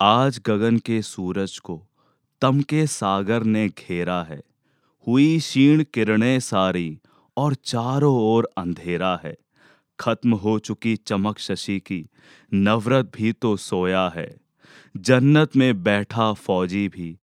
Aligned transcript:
आज 0.00 0.40
गगन 0.46 0.78
के 0.78 1.02
सूरज 1.02 1.58
को 1.58 1.86
तम 2.40 2.60
के 2.60 2.86
सागर 2.86 3.42
ने 3.42 3.68
घेरा 3.68 4.22
है। 4.22 4.42
हुई 5.06 5.38
क्षीण 5.38 5.84
किरणें 5.94 6.40
सारी 6.40 6.98
और 7.36 7.54
चारों 7.54 8.14
ओर 8.16 8.48
अंधेरा 8.58 9.20
है। 9.24 9.36
खत्म 10.00 10.32
हो 10.32 10.58
चुकी 10.58 10.96
चमक 10.96 11.38
शशि 11.38 11.80
की, 11.80 12.08
नवरत 12.54 13.12
भी 13.16 13.32
तो 13.32 13.56
सोया 13.56 14.12
है। 14.16 14.36
जन्नत 14.96 15.56
में 15.56 15.82
बैठा 15.82 16.32
फौजी 16.32 16.88
भी 16.88 17.18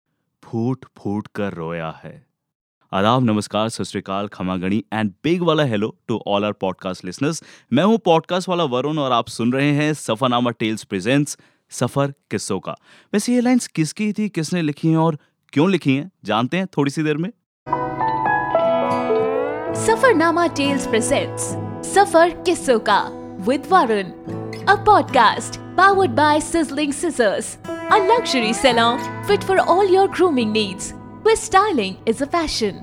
फूट 0.43 0.85
फूट 0.97 1.27
कर 1.35 1.53
रोया 1.53 2.01
है। 2.03 2.27
आदाब, 2.93 3.23
नमस्कार, 3.23 3.69
सत 3.69 3.83
श्रीकाल 3.83 4.27
खमागणी 4.27 4.83
एंड 4.93 5.13
बिग 5.23 5.41
वाला 5.41 5.63
hello 5.63 5.97
to 6.07 6.23
all 6.27 6.45
our 6.45 6.51
podcast 6.51 7.05
listeners 7.05 7.43
मैं 7.73 7.83
हूँ 7.83 7.97
पॉडकास्ट 7.97 8.49
वाला 8.49 8.63
वरुण 8.63 8.97
और 8.97 9.11
आप 9.11 9.27
सुन 9.27 9.53
रहे 9.53 9.71
हैं 9.71 9.93
सफानामा 9.93 10.49
टेल्स 10.49 10.83
प्रेजेंट्स 10.83 11.37
सफ़र 11.71 12.13
किस्सों 12.31 12.59
का। 12.59 12.75
वैसे 13.13 13.33
ये 13.33 13.41
लाइंस 13.41 13.67
किसकी 13.67 14.11
थी 14.13 14.29
किसने 14.29 14.61
लिखी 14.61 14.89
हैं 14.89 14.97
और 14.97 15.17
क्यों 15.53 15.69
लिखी 15.71 15.95
हैं 15.95 16.11
जानते 16.25 16.57
हैं 16.57 16.67
थोड़ी 16.77 16.91
सी 16.91 17.03
देर 17.03 17.17
में? 17.17 17.29
सफरनामा 19.85 20.47
टेल्स 20.47 20.87
प्रेजेंट्स 20.87 21.43
सफ़र 21.93 22.29
किस्सों 22.45 22.79
का 22.79 23.01
with 23.47 23.67
Varun 23.71 24.03
a 24.65 24.75
podcast 24.85 25.59
powered 25.71 26.13
by 26.15 26.39
Sizzling 26.39 26.91
Scissors, 26.95 27.47
a 27.95 27.97
luxury 28.07 28.51
salon 28.53 28.99
fit 29.29 29.43
for 29.43 29.55
all 29.63 29.87
your 29.93 30.07
grooming 30.17 30.51
needs, 30.51 30.89
where 31.23 31.37
styling 31.43 31.95
is 32.11 32.21
a 32.21 32.27
fashion. 32.27 32.81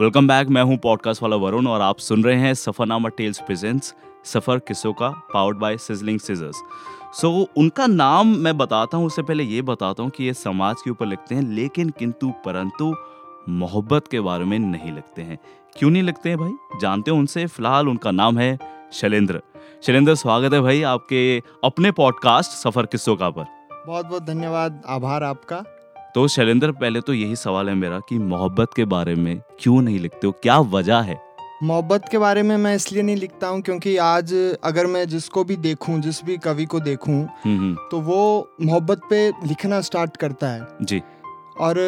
Welcome 0.00 0.28
back 0.28 0.48
मैं 0.48 0.62
हूँ 0.62 0.76
पॉडकास्ट 0.76 1.22
वाला 1.22 1.36
वरुण 1.36 1.66
और 1.66 1.80
आप 1.80 1.98
सुन 1.98 2.24
रहे 2.24 2.36
हैं 2.36 2.54
सफरनामा 2.54 3.08
टेल्स 3.08 3.40
प्रेजेंट्स। 3.40 3.94
सफ़र 4.24 4.58
किस्सों 4.58 4.92
का 4.92 5.08
powered 5.08 5.58
by 5.58 5.78
Sizzling 5.78 6.20
Scissors 6.20 6.62
so 7.20 7.44
so, 7.44 7.48
उनका 7.56 7.86
नाम 7.86 8.28
मैं 8.28 8.58
बताता 8.58 8.96
हूँ 8.96 9.06
उससे 9.06 9.22
पहले 9.22 9.44
ये 9.44 9.62
बताता 9.62 10.02
हूँ 10.02 10.10
कि 10.10 10.24
ये 10.24 10.34
समाज 10.34 10.76
के 10.84 10.90
ऊपर 10.90 11.06
लिखते 11.06 11.34
हैं 11.34 11.42
लेकिन 11.42 11.90
किंतु 11.90 12.30
परंतु 12.30 12.94
मोहब्बत 13.48 14.08
के 14.08 14.20
बारे 14.20 14.44
में 14.44 14.58
नहीं 14.58 14.92
लिखते 14.92 15.22
हैं। 15.22 15.38
क्यों 15.78 15.90
नहीं 15.90 16.02
लिखते 16.02 16.28
हैं 16.28 16.38
भाई? 16.38 16.78
जानते 16.80 17.10
हो 17.10 17.16
उनसे 17.16 17.46
फ़िलहाल 17.46 17.88
उनका 17.88 18.10
नाम 18.10 18.38
है 18.38 18.58
शैलेंद्र। 18.92 19.40
शैलेंद्र 19.82 20.14
स्वागत 20.14 20.52
है 20.52 20.60
भाई 20.60 20.82
आपके 20.82 21.42
अपने 21.64 21.92
पॉडकास्ट 21.92 22.50
सफ़र 22.50 22.86
किस्सों 22.86 23.16
का 23.16 23.30
पर। 23.30 23.44
बहुत 23.86 24.06
बहुत 24.06 24.22
धन्यवाद 24.22 24.82
आभार 24.86 25.22
आपका। 25.22 25.56
तो 26.14 26.28
शैलेंद्र 26.28 26.72
पहले 26.72 27.00
तो 27.00 27.14
यही 27.14 27.36
सवाल 27.36 27.68
है 27.68 27.74
मेरा 27.74 28.00
कि 28.00 28.18
मोहब्बत 28.18 28.68
के 28.76 28.84
बारे 28.84 29.14
में 29.14 29.42
क्यों 29.60 29.82
नहीं 29.82 29.98
लिखते 29.98 30.26
हो? 30.26 30.32
क्या 30.32 30.58
वजह 30.58 30.98
है? 30.98 31.29
मोहब्बत 31.62 32.08
के 32.08 32.18
बारे 32.18 32.42
में 32.42 32.56
मैं 32.56 32.74
इसलिए 32.74 33.02
नहीं 33.02 33.16
लिखता 33.16 33.46
हूँ 33.46 33.60
क्योंकि 33.62 33.96
आज 33.96 34.32
अगर 34.64 34.86
मैं 34.86 35.06
जिसको 35.08 35.42
भी 35.44 35.56
देखूँ 35.56 35.98
जिस 36.00 36.22
भी 36.24 36.36
कवि 36.38 36.64
को 36.64 36.80
देखूँ 36.80 37.14
हम्म, 37.14 37.58
हम्म। 37.58 37.74
तो 37.90 38.00
वो 38.00 38.56
मोहब्बत 38.62 39.00
पे 39.10 39.28
लिखना 39.44 39.80
स्टार्ट 39.80 40.16
करता 40.16 40.48
है। 40.48 40.66
जी। 40.82 41.02
और 41.60 41.78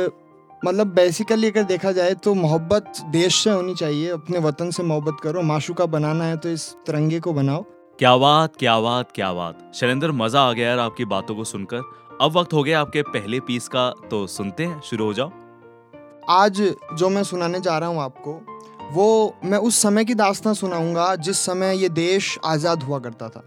मतलब 0.64 0.92
बेसिकली 0.94 1.50
अगर 1.50 1.62
देखा 1.62 1.92
जाए 1.92 2.14
तो 2.14 2.34
मोहब्बत 2.34 3.00
देश 3.10 3.42
से 3.44 3.50
होनी 3.50 3.74
चाहिए 3.74 4.10
अपने 4.10 4.38
वतन 4.38 4.70
से 4.70 4.82
मोहब्बत 4.82 5.16
करो 5.22 5.42
माशू 5.42 5.74
का 5.74 5.86
बनाना 5.86 6.24
है 6.24 6.36
तो 6.36 6.48
इस 6.48 6.70
तिरंगे 6.86 7.20
को 7.20 7.32
बनाओ। 7.32 7.64
क्या 7.98 8.16
बात 8.16 8.56
क्या 8.56 8.78
बात 8.80 9.12
क्या 9.14 9.32
बात। 9.32 9.72
शैलेंद्र 9.74 10.12
मज़ा 10.12 10.40
आ 10.40 10.52
गया 10.52 10.68
यार 10.68 10.78
आपकी 10.78 11.04
बातों 11.06 11.36
को 11.36 11.44
सुनकर। 11.46 11.82
अब 12.20 12.36
वक्त 12.36 12.52
हो 12.52 12.62
गया 12.62 12.80
आपके 12.80 13.02
पहले 13.02 13.40
पीस 13.40 13.68
का 13.68 13.90
तो 14.10 14.26
सुनते 14.28 14.64
हैं 14.64 14.80
शुरू 14.80 15.04
हो 15.04 15.12
जाओ। 15.14 15.32
आज 16.30 16.62
जो 16.94 17.08
मैं 17.08 17.22
सुनाने 17.24 17.60
जा 17.60 17.78
रहा 17.78 17.88
हूँ 17.88 18.00
आपको 18.00 18.40
वो 18.92 19.34
मैं 19.44 19.58
उस 19.58 19.80
समय 19.82 20.04
की 20.04 20.14
दास्तां 20.14 20.52
सुनाऊँगा 20.54 21.14
जिस 21.16 21.38
समय 21.38 21.76
ये 21.76 21.88
देश 21.90 22.38
आज़ाद 22.44 22.82
हुआ 22.82 22.98
करता 22.98 23.28
था। 23.28 23.42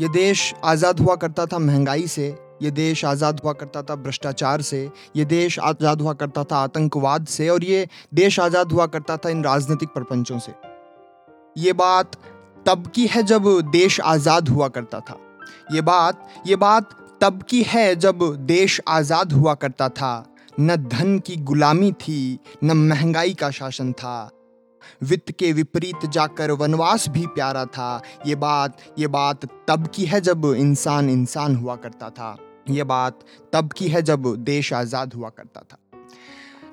ये 0.00 0.08
देश 0.08 0.52
आज़ाद 0.64 1.00
हुआ 1.00 1.14
करता 1.16 1.46
था 1.46 1.58
महँगाई 1.58 2.06
से, 2.06 2.26
ये 2.62 2.70
देश 2.70 3.04
आज़ाद 3.04 3.40
हुआ 3.44 3.52
करता 3.52 3.82
था 3.82 3.94
भ्रष्टाचार 3.96 4.62
से, 4.62 4.90
ये 5.16 5.24
देश 5.24 5.58
आज़ाद 5.58 6.02
हुआ 6.02 6.12
करता 6.12 6.44
था 6.44 6.56
आतंकवाद 6.58 7.26
से 7.26 7.48
और 7.48 7.64
ये 7.64 7.86
देश 8.14 8.40
आज़ाद 8.40 8.72
हुआ 8.72 8.86
करता 8.86 9.16
था 9.16 9.30
इन 9.30 9.44
राजनीतिक 9.44 9.88
प्रपंचों 9.88 10.38
से। 10.38 10.54
ये 11.56 11.72
बात 11.74 12.16
तब 12.66 12.86
की 12.86 13.06
है 13.06 13.22
जब 13.24 13.50
देश 13.72 14.00
आज़ाद 14.00 14.48
हुआ 14.48 14.68
करता 14.68 15.00
था। 15.00 15.18
ये 15.72 15.80
बात 15.82 16.26
ये 16.46 16.56
बात 16.58 16.96
तब 17.20 17.42
की 17.42 17.62
है 17.62 17.94
जब 17.96 18.24
देश 18.46 18.80
आज़ाद 18.88 19.32
हुआ 19.32 19.54
करता 19.56 19.88
था। 19.90 20.24
न 20.60 20.76
धन 20.78 21.18
की 21.18 21.36
गुलामी 21.36 21.92
थी, 21.92 22.38
न 22.64 22.72
महँगाई 22.78 23.34
का 23.34 23.50
शासन 23.50 23.92
था। 23.92 24.30
वित्त 25.02 25.30
के 25.32 25.52
विपरीत 25.52 26.06
जाकर 26.06 26.50
वनवास 26.50 27.08
भी 27.08 27.26
प्यारा 27.26 27.64
था। 27.64 28.02
ये 28.26 28.34
बात 28.34 28.76
ये 28.98 29.06
बात 29.06 29.44
तब 29.68 29.86
की 29.86 30.04
है 30.04 30.20
जब 30.20 30.54
इंसान 30.56 31.10
इंसान 31.10 31.56
हुआ 31.56 31.76
करता 31.76 32.10
था। 32.10 32.36
ये 32.70 32.84
बात 32.84 33.20
तब 33.52 33.72
की 33.72 33.88
है 33.88 34.02
जब 34.02 34.34
देश 34.36 34.72
आज़ाद 34.72 35.14
हुआ 35.14 35.28
करता 35.28 35.60
था। 35.60 35.78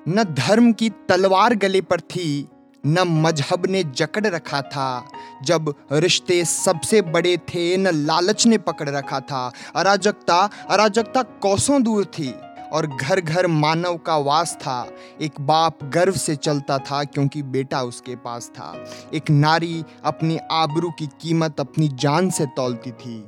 न 0.08 0.24
धर्म 0.24 0.72
की 0.72 0.90
तलवार 1.08 1.54
गले 1.54 1.80
पर 1.80 2.00
थी, 2.00 2.48
न 2.86 3.00
मज़हब 3.00 3.66
ने 3.66 3.82
जकड़ 3.84 4.26
रखा 4.26 4.60
था। 4.62 5.04
जब 5.44 5.74
रिश्ते 5.92 6.44
सबसे 6.44 7.00
बड़े 7.02 7.36
थे, 7.36 7.76
न 7.76 7.86
लालच 7.86 8.46
ने 8.46 8.58
पकड़ 8.58 8.88
रखा 8.88 9.20
था। 9.20 9.52
अराजकता 9.76 10.36
अराजकता 10.70 11.22
कोसों 11.22 11.82
दूर 11.82 12.04
थी। 12.04 12.34
और 12.76 12.86
घर 12.86 13.20
घर 13.20 13.46
मानव 13.46 13.96
का 13.96 14.16
वास 14.16 14.54
था। 14.54 14.90
एक 15.22 15.40
बाप 15.40 15.78
गर्व 15.84 16.12
से 16.12 16.36
चलता 16.36 16.78
था 16.78 17.04
क्योंकि 17.04 17.42
बेटा 17.42 17.82
उसके 17.82 18.16
पास 18.16 18.48
था। 18.48 18.84
एक 19.14 19.30
नारी 19.30 19.84
अपनी 20.04 20.38
आबरू 20.50 20.90
की 20.90 21.06
कीमत 21.06 21.60
अपनी 21.60 21.88
जान 21.88 22.30
से 22.30 22.46
तौलती 22.46 22.90
थी। 22.90 23.26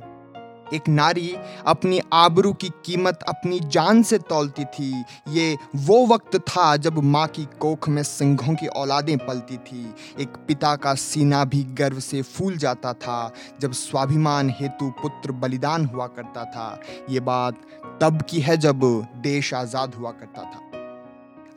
एक 0.73 0.87
नारी 0.89 1.35
अपनी 1.67 1.99
आबरू 2.13 2.53
की 2.53 2.69
कीमत 2.85 3.19
अपनी 3.27 3.59
जान 3.59 4.03
से 4.03 4.17
तोलती 4.17 4.65
थी। 4.65 5.03
ये 5.27 5.57
वो 5.75 6.05
वक्त 6.07 6.37
था 6.37 6.75
जब 6.77 6.97
माँ 6.97 7.27
की 7.27 7.47
कोख 7.59 7.89
में 7.89 8.03
सिंहों 8.03 8.55
की 8.55 8.67
औलादें 8.67 9.17
पलती 9.17 9.57
थी। 9.57 9.95
एक 10.19 10.29
पिता 10.47 10.75
का 10.75 10.93
सीना 10.95 11.45
भी 11.45 11.63
गर्व 11.63 11.99
से 11.99 12.21
फूल 12.21 12.57
जाता 12.57 12.93
था, 12.93 13.33
जब 13.61 13.71
स्वाभिमान 13.71 14.49
हेतु 14.49 14.89
पुत्र 14.89 15.31
बलिदान 15.31 15.85
हुआ 15.85 16.07
करता 16.07 16.43
था। 16.45 16.79
ये 17.09 17.19
बात 17.19 17.55
तब 18.01 18.21
की 18.21 18.39
है 18.39 18.57
जब 18.57 18.79
देश 19.15 19.53
आज़ाद 19.53 19.95
हुआ 19.95 20.11
करता 20.11 20.41
था। 20.41 20.59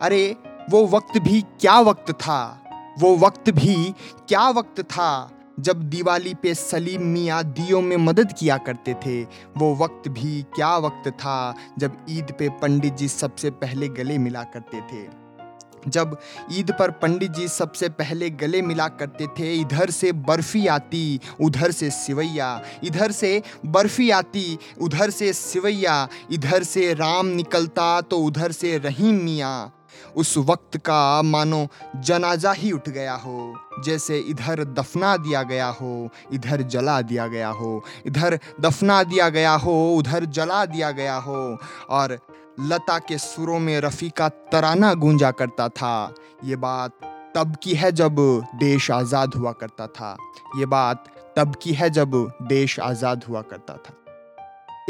अरे, 0.00 0.36
वो 0.70 0.86
वक्त 0.86 1.18
भी 1.18 1.40
क्या 1.40 1.80
वक्त 1.80 2.12
था? 2.12 2.58
वो 2.98 3.16
वक्त 3.16 3.50
भी 3.50 3.94
क्या 4.28 4.48
वक्त 4.48 4.80
था? 4.80 5.30
जब 5.62 5.82
दिवाली 5.82 6.34
पे 6.34 6.54
सलीम 6.54 7.02
मियाँ 7.02 7.42
दियो 7.44 7.80
में 7.80 7.96
मदद 7.96 8.32
किया 8.38 8.56
करते 8.58 8.94
थे, 8.94 9.22
वो 9.56 9.74
वक्त 9.76 10.08
भी 10.08 10.42
क्या 10.54 10.76
वक्त 10.76 11.08
था 11.10 11.54
जब 11.78 11.96
ईद 12.10 12.32
पे 12.38 12.48
पंडित 12.48 12.94
जी 12.94 13.08
सबसे 13.08 13.50
पहले 13.50 13.88
गले 13.88 14.18
मिला 14.18 14.42
करते 14.42 14.80
थे। 14.80 15.06
जब 15.88 16.16
ईद 16.52 16.70
पर 16.78 16.90
पंडित 16.90 17.30
जी 17.30 17.48
सबसे 17.48 17.88
पहले 17.88 18.30
गले 18.30 18.62
मिला 18.62 18.88
करते 18.88 19.26
थे, 19.26 19.52
इधर 19.54 19.90
से 19.90 20.12
बर्फ़ी 20.12 20.66
आती, 20.66 21.20
उधर 21.40 21.70
से 21.70 21.90
सिवैया, 21.90 22.60
इधर 22.84 23.12
से 23.12 23.42
बर्फ़ी 23.66 24.10
आती, 24.10 24.58
उधर 24.80 25.10
से 25.10 25.32
सिवैया, 25.32 26.08
इधर 26.32 26.62
से 26.62 26.92
राम 26.94 27.26
निकलता 27.26 28.00
तो 28.00 28.18
उधर 28.18 28.52
से 28.52 28.76
रहीम 28.78 29.22
मियाँ। 29.24 29.81
उस 30.16 30.38
वक्त 30.38 30.76
का, 30.76 31.22
मानो 31.22 31.66
जनाजा 31.96 32.52
ही 32.52 32.72
उठ 32.72 32.88
गया 32.88 33.14
हो। 33.14 33.54
जैसे 33.84 34.18
इधर 34.18 34.64
दफना 34.64 35.16
दिया 35.16 35.42
गया 35.42 35.68
हो, 35.68 36.08
इधर 36.32 36.62
जला 36.62 37.00
दिया 37.02 37.26
गया 37.26 37.48
हो। 37.48 37.84
इधर 38.06 38.38
दफना 38.60 39.02
दिया 39.02 39.28
गया 39.28 39.54
हो, 39.54 39.94
उधर 39.96 40.24
जला 40.24 40.64
दिया 40.66 40.91
गया 40.91 41.16
हो। 41.16 41.58
और 41.91 42.18
लता 42.60 42.98
के 42.98 43.18
सुरों 43.18 43.58
में 43.58 43.80
रफ़ी 43.80 44.10
का 44.10 44.28
तराना 44.28 44.94
गूंजा 44.94 45.30
करता 45.30 45.68
था। 45.68 46.14
ये 46.44 46.56
बात 46.56 46.92
तब 47.36 47.56
की 47.62 47.74
है 47.74 47.92
जब 47.92 48.16
देश 48.54 48.91
आज़ाद 48.91 49.34
हुआ 49.34 49.52
करता 49.52 49.86
था। 49.86 50.16
ये 50.56 50.66
बात 50.66 51.04
तब 51.36 51.54
की 51.62 51.72
है 51.72 51.91
जब 51.91 52.32
देश 52.42 52.80
आज़ाद 52.80 53.24
हुआ 53.28 53.41
करता 53.41 53.74
था। 53.74 53.94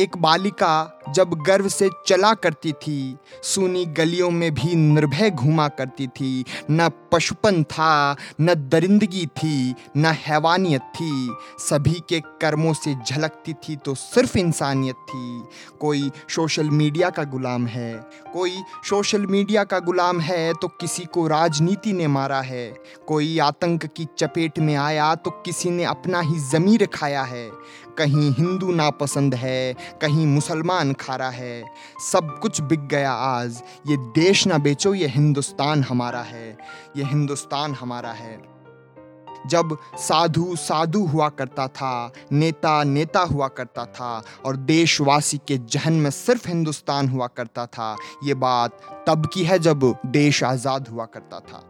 एक 0.00 0.16
बालिका 0.16 0.98
जब 1.08 1.32
गर्व 1.46 1.68
से 1.68 1.88
चला 2.06 2.32
करती 2.34 2.72
थी, 2.74 3.16
सुनी 3.44 3.84
गलियों 3.86 4.30
में 4.30 4.52
भी 4.54 4.74
निर्भय 4.74 5.30
घूमा 5.30 5.66
करती 5.70 6.06
थी। 6.08 6.44
न 6.70 6.88
पशुपन 7.12 7.62
था, 7.64 8.16
न 8.40 8.54
दरिंदगी 8.68 9.24
थी, 9.28 9.74
न 9.96 10.14
हैवानियत 10.18 10.82
थी। 10.94 11.36
सभी 11.60 12.02
के 12.08 12.20
कर्मों 12.40 12.72
से 12.74 12.94
झलकती 12.96 13.52
थी 13.54 13.76
तो 13.76 13.94
सिर्फ़ 13.94 14.38
इंसानियत 14.38 14.96
थी। 15.08 15.42
कोई 15.80 16.10
सोशल 16.28 16.70
मीडिया 16.70 17.10
का 17.10 17.24
गुलाम 17.24 17.66
है, 17.66 17.92
कोई 18.32 18.62
सोशल 18.84 19.26
मीडिया 19.26 19.64
का 19.64 19.78
गुलाम 19.80 20.20
है 20.20 20.52
तो 20.54 20.68
किसी 20.70 21.04
को 21.04 21.26
राजनीति 21.28 21.92
ने 21.92 22.06
मारा 22.08 22.40
है। 22.42 22.68
कोई 23.08 23.38
आतंक 23.40 23.84
की 23.86 24.06
चपेट 24.18 24.58
में 24.58 24.74
आया 24.76 25.14
तो 25.14 25.30
किसी 25.44 25.70
ने 25.70 25.84
अपना 25.84 26.20
ही 26.20 26.38
ज़मीर 26.40 26.86
खाया 26.94 27.22
है। 27.24 27.50
कहीं 27.98 28.32
हिंदू 28.32 28.72
नापसंद 28.72 29.34
है, 29.34 29.74
कहीं 29.74 30.26
मुसलमान 30.26 30.92
खारा 30.92 31.28
है। 31.28 31.64
सब 32.12 32.38
कुछ 32.42 32.60
बिक 32.60 32.80
गया 32.80 33.12
आज। 33.12 33.62
ये 33.86 33.96
देश 33.96 34.46
ना 34.46 34.58
बेचो, 34.58 34.94
ये 34.94 35.06
हिंदुस्तान 35.06 35.82
हमारा 35.82 36.20
है। 36.20 36.58
ये 36.96 37.04
हिंदुस्तान 37.04 37.74
हमारा 37.74 38.12
है। 38.12 38.52
जब 39.46 39.76
साधु 39.96 40.56
साधु 40.56 41.04
हुआ 41.04 41.28
करता 41.28 41.68
था, 41.68 42.12
नेता 42.32 42.84
नेता 42.84 43.20
हुआ 43.20 43.48
करता 43.48 43.84
था, 43.84 44.22
और 44.44 44.56
देशवासी 44.56 45.38
के 45.38 45.58
जहन 45.58 45.92
में 45.92 46.10
सिर्फ़ 46.10 46.48
हिंदुस्तान 46.48 47.08
हुआ 47.08 47.26
करता 47.26 47.66
था, 47.66 47.96
ये 48.24 48.34
बात 48.34 49.04
तब 49.08 49.30
की 49.32 49.44
है 49.44 49.58
जब 49.58 49.94
देश 50.06 50.44
आज़ाद 50.44 50.88
हुआ 50.88 51.04
करता 51.04 51.40
था। 51.40 51.68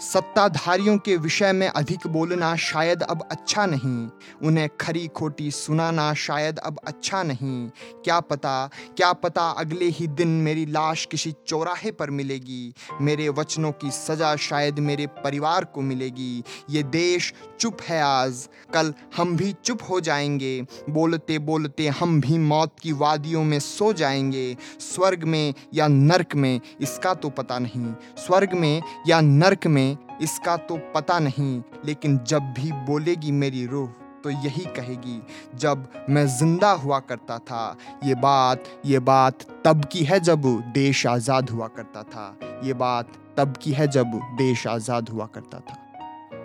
सत्ताधारियों 0.00 0.98
के 0.98 1.16
विषय 1.16 1.52
में 1.52 1.68
अधिक 1.68 2.06
बोलना 2.06 2.56
शायद 2.56 3.02
अब 3.02 3.28
अच्छा 3.30 3.66
नहीं। 3.66 4.08
उन्हें 4.48 4.68
खरी 4.80 5.08
खोटी 5.08 5.50
सुनाना 5.50 6.14
शायद 6.14 6.58
अब 6.58 6.80
अच्छा 6.86 7.22
नहीं। 7.22 7.68
क्या 8.04 8.20
पता 8.20 8.70
क्या 8.96 9.12
पता 9.12 9.50
अगले 9.50 9.84
ही 9.84 10.06
दिन 10.06 10.28
मेरी 10.28 10.66
लाश 10.66 11.06
किसी 11.10 11.34
चौराहे 11.46 11.90
पर 11.90 12.10
मिलेगी। 12.10 12.74
मेरे 13.00 13.28
वचनों 13.28 13.72
की 13.72 13.90
सज़ा 13.90 14.36
शायद 14.36 14.78
मेरे 14.78 15.06
परिवार 15.06 15.64
को 15.64 15.80
मिलेगी। 15.80 16.42
ये 16.70 16.82
देश 16.82 17.34
चुप 17.60 17.82
है 17.82 18.02
आज। 18.02 18.48
कल 18.74 18.94
हम 19.16 19.36
भी 19.36 19.54
चुप 19.64 19.78
हो 19.90 20.00
जाएँगे। 20.00 20.66
बोलते 20.90 21.38
बोलते 21.38 21.88
हम 21.88 22.20
भी 22.20 22.38
मौत 22.38 22.76
की 22.82 22.92
वादियों 22.92 23.44
में 23.44 23.58
सो 23.58 23.92
जाएँगे। 23.92 24.56
स्वर्ग 24.80 25.24
में 25.24 25.54
या 25.74 25.88
नर्क 25.88 26.34
में, 26.34 26.60
इसका 26.80 27.14
तो 27.14 27.30
पता 27.30 27.58
नहीं। 27.58 27.92
स्वर्ग 28.16 28.52
में 28.52 28.82
या 29.08 29.20
नर्क 29.20 29.66
में 29.66 29.93
इसका 30.22 30.56
तो 30.58 30.76
पता 30.94 31.18
नहीं, 31.18 31.62
लेकिन 31.84 32.18
जब 32.26 32.52
भी 32.54 32.72
बोलेगी 32.86 33.32
मेरी 33.32 33.66
रूह 33.66 33.88
तो 34.24 34.30
यही 34.30 34.64
कहेगी, 34.76 35.20
जब 35.54 35.86
मैं 36.10 36.26
ज़िंदा 36.28 36.70
हुआ 36.72 36.98
करता 37.00 37.38
था, 37.40 37.76
ये 38.04 38.14
बात 38.16 38.64
ये 38.86 38.98
बात 39.00 39.42
तब 39.64 39.84
की 39.84 40.04
है 40.04 40.20
जब 40.20 40.42
देश 40.74 41.06
आज़ाद 41.06 41.50
हुआ 41.50 41.66
करता 41.68 42.02
था, 42.04 42.36
ये 42.64 42.74
बात 42.74 43.12
तब 43.36 43.56
की 43.56 43.72
है 43.72 43.86
जब 43.88 44.20
देश 44.38 44.66
आज़ाद 44.66 45.08
हुआ 45.08 45.26
करता 45.26 45.58
था। 45.60 45.76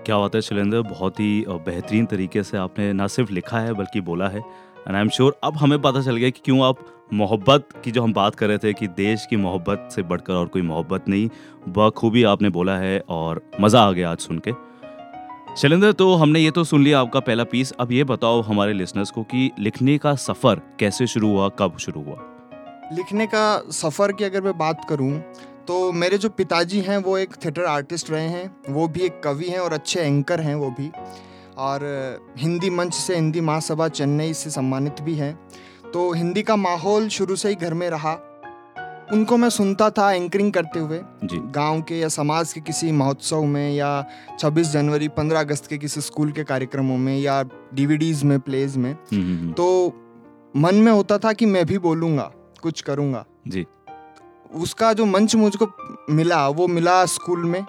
क्या 0.06 0.18
बात 0.18 0.36
है, 0.36 0.42
शैलेंद्र? 0.42 0.82
बहुत 0.82 1.20
ही 1.20 1.46
बेहतरीन 1.48 2.06
तरीके 2.06 2.44
से 2.44 2.58
आपने 2.58 2.92
ना 2.94 3.08
सिर्फ़ 3.08 3.32
लिखा 3.32 3.60
है, 3.60 3.74
बल्कि 3.74 4.02
बोला 4.02 4.28
है। 4.28 4.42
एंड 4.80 4.96
आई 4.96 5.02
एम 5.02 5.10
श्योर 5.10 5.36
अब 5.44 5.58
हमें 5.58 5.82
पता 5.82 6.02
चल 6.02 6.16
गया 6.16 6.30
कि 6.30 6.42
क्यों 6.46 6.64
आप 6.66 6.86
मोहब्बत 7.14 7.68
की 7.84 7.92
जो 7.92 8.02
हम 8.04 8.14
बात 8.14 8.36
कर 8.36 8.48
रहे 8.48 8.58
थे 8.58 8.74
कि 8.74 8.88
देश 8.88 9.26
की 9.30 9.36
मोहब्बत 9.36 9.90
से 9.92 10.04
बढ़कर 10.04 10.34
और 10.34 10.48
कोई 10.48 10.62
मोहब्बत 10.62 11.08
नहीं, 11.10 11.30
बखूबी 11.70 12.24
आपने 12.24 12.50
बोला 12.50 12.78
है 12.78 13.00
और 13.10 13.42
मज़ा 13.62 13.82
आ 13.82 13.92
गया 13.92 14.12
आज 14.12 14.20
सुन 14.20 14.42
के। 14.48 14.52
शैलेंद्र 15.58 15.92
तो 15.92 16.14
हमने 16.16 16.40
ये 16.40 16.52
तो 16.52 16.64
सुन 16.64 16.84
लिया 16.84 17.00
आपका 17.00 17.20
पहला 17.20 17.44
पीस 17.44 17.72
अब 17.80 17.92
ये 17.92 18.04
बताओ 18.04 18.42
हमारे 18.42 18.74
लिसनर्स 18.74 19.12
को 19.12 19.24
कि 19.24 19.50
लिखने 19.60 19.98
का 19.98 20.14
सफ़र 20.18 20.62
कैसे 20.80 21.08
शुरू 21.08 21.30
हुआ, 21.30 21.50
कब 21.50 21.78
शुरू 21.78 22.04
हुआ? 22.04 22.18
लिखने 22.94 23.26
का 23.26 23.64
सफ़र 23.72 24.12
की 24.12 24.24
अगर 24.24 24.42
मैं 24.42 24.58
बात 24.58 24.86
करूँ 24.90 25.18
तो 25.68 25.92
मेरे 25.92 26.18
जो 26.18 26.30
पिताजी 26.30 26.80
हैं, 26.82 26.98
वो 26.98 27.18
एक 27.18 27.34
थिएटर 27.36 27.66
आर्टिस्ट 27.66 28.10
रहे 28.12 28.28
हैं, 28.28 28.56
वो 28.70 28.88
भी 28.88 29.00
एक 29.00 29.22
कवि 29.24 29.50
हैं 29.50 29.60
और 29.60 29.74
अच्छे 29.74 30.00
एंकर 30.00 30.42
हैं 30.42 30.56
वो 30.56 30.70
भी। 30.72 30.90
और 31.60 31.80
हिंदी 32.38 32.70
मंच 32.70 32.94
से 32.94 33.16
हिंदी 33.16 33.42
महासभा 33.42 33.88
चेन्नई 33.88 34.34
से 34.34 34.50
सम्मानित 34.50 34.96
भी 35.02 35.16
हैं। 35.16 35.40
तो 35.94 36.14
हिंदी 36.14 36.44
का 36.44 36.56
माहौल 36.56 37.08
शुरू 37.10 37.36
से 37.36 37.50
ही 37.50 37.56
घर 37.56 37.74
में 37.74 37.90
रहा। 37.90 38.26
उनको 39.14 39.38
मैं 39.38 39.50
सुनता 39.50 39.90
था 39.90 40.12
एंकरिंग 40.12 40.54
करते 40.54 40.80
हुए। 40.80 41.02
गाँव 41.34 41.82
के 41.82 42.00
या 42.00 42.08
समाज 42.08 42.54
के 42.54 42.62
किसी 42.62 42.92
महोत्सव 42.92 43.44
में 43.44 43.74
या 43.74 44.06
26 44.40 44.68
जनवरी 44.68 45.08
15 45.08 45.40
अगस्त 45.40 45.68
के 45.68 45.78
किसी 45.78 46.02
स्कूल 46.02 46.32
के 46.32 46.44
कार्यक्रमों 46.44 46.98
में 46.98 47.20
या 47.20 47.44
डीवीडीज 47.74 48.24
में 48.24 48.40
प्लेज 48.40 48.78
में। 48.78 48.94
हम्म, 48.94 49.22
हम्म, 49.22 49.38
हम्म। 49.38 49.52
तो 49.52 49.94
मन 50.56 50.76
में 50.76 50.92
होता 50.92 51.18
था 51.18 51.34
कि 51.34 51.46
मैं 51.46 51.66
भी 51.66 51.78
बोलूँगा 51.78 52.32
कुछ 52.62 52.82
करूँगा। 52.82 53.26
जी। 53.48 53.66
उसका 54.56 54.94
जो 54.94 55.06
मंच 55.06 55.36
मुझको 55.36 55.68
मिला 56.10 56.50
वो 56.50 56.68
मिला 56.68 57.06
स्कूल 57.06 57.46
में। 57.46 57.66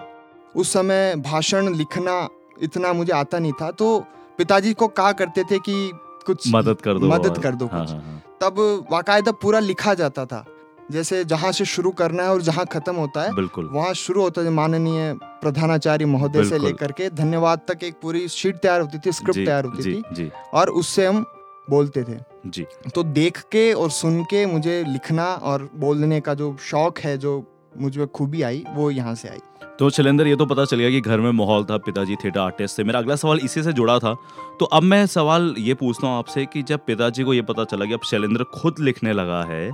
उस 0.55 0.73
समय 0.73 1.15
भाषण 1.15 1.73
लिखना 1.73 2.29
इतना 2.63 2.93
मुझे 2.93 3.13
आता 3.13 3.39
नहीं 3.39 3.53
था। 3.61 3.71
तो 3.71 3.99
पिताजी 4.37 4.73
को 4.73 4.87
कहा 4.87 5.11
करते 5.11 5.43
थे 5.43 5.59
कि 5.59 5.91
कुछ 6.25 6.47
मदद 6.53 6.81
कर 6.81 6.97
दो 6.99 7.07
मदद 7.07 7.37
कर 7.37 7.55
दो 7.55 7.65
हाँ, 7.65 7.81
कुछ। 7.81 7.91
हाँ, 7.91 8.01
हाँ. 8.01 8.21
तब 8.41 8.55
बाकायदा 8.91 9.31
पूरा 9.31 9.59
लिखा 9.59 9.93
जाता 9.93 10.25
था। 10.25 10.45
जैसे 10.91 11.23
जहाँ 11.25 11.51
से 11.51 11.65
शुरू 11.65 11.91
करना 11.91 12.23
है 12.23 12.29
और 12.29 12.41
जहाँ 12.41 12.65
खत्म 12.71 12.95
होता 12.95 13.21
है 13.23 13.33
बिल्कुल। 13.35 13.65
वहाँ 13.73 13.93
शुरू 13.93 14.21
होता 14.21 14.41
है 14.41 14.49
माननीय 14.49 15.13
प्रधानाचार्य 15.41 16.05
महोदय 16.05 16.43
से 16.43 16.57
लेकर 16.57 16.91
के 16.91 17.09
धन्यवाद 17.09 17.61
तक 17.67 17.83
एक 17.83 17.99
पूरी 18.01 18.27
शीट 18.27 18.55
तैयार 18.55 18.81
होती 18.81 18.99
थी 18.99 19.11
स्क्रिप्ट 19.11 19.39
तैयार 19.39 19.65
होती 19.65 19.83
जी, 19.83 19.93
थी 19.93 20.15
जी. 20.15 20.29
और 20.53 20.69
उससे 20.69 21.05
हम 21.05 21.25
बोलते 21.69 22.03
थे। 22.03 22.17
जी। 22.45 22.65
तो 22.95 23.03
देख 23.03 23.37
के 23.51 23.71
और 23.73 23.89
सुन 23.89 24.23
के 24.23 24.45
मुझे 24.45 24.83
लिखना 24.87 25.33
और 25.33 25.69
बोलने 25.75 26.19
का 26.21 26.33
जो 26.33 26.55
शौक 26.59 26.99
है 26.99 27.17
जो 27.17 27.43
मुझमें 27.77 28.07
खूबी 28.07 28.41
आई 28.41 28.63
वो 28.69 28.89
यहाँ 28.91 29.15
से 29.15 29.29
आई। 29.29 29.39
तो 29.81 29.89
शैलेंद्र 29.89 30.27
ये 30.27 30.35
तो 30.35 30.45
पता 30.45 30.65
चल 30.65 30.77
गया 30.77 30.89
कि 30.89 31.01
घर 31.01 31.19
में 31.19 31.31
माहौल 31.31 31.63
था 31.63 31.77
पिताजी 31.77 32.15
थिएटर 32.15 32.39
आर्टिस्ट 32.39 32.75
से। 32.75 32.83
मेरा 32.83 32.99
अगला 32.99 33.15
सवाल 33.15 33.39
इसी 33.43 33.63
से 33.63 33.73
जुड़ा 33.73 33.99
था। 33.99 34.13
तो 34.59 34.65
अब 34.65 34.83
मैं 34.83 35.05
सवाल 35.07 35.55
ये 35.57 35.73
पूछता 35.73 36.07
हूँ 36.07 36.17
आपसे 36.17 36.45
कि 36.45 36.61
जब 36.63 36.79
पिताजी 36.79 37.23
को 37.23 37.33
ये 37.33 37.41
पता 37.41 37.63
चला 37.63 37.85
कि 37.85 37.93
अब 37.93 37.99
शैलेंद्र 38.01 38.43
खुद 38.43 38.75
लिखने 38.79 39.13
लगा 39.13 39.43
है 39.43 39.71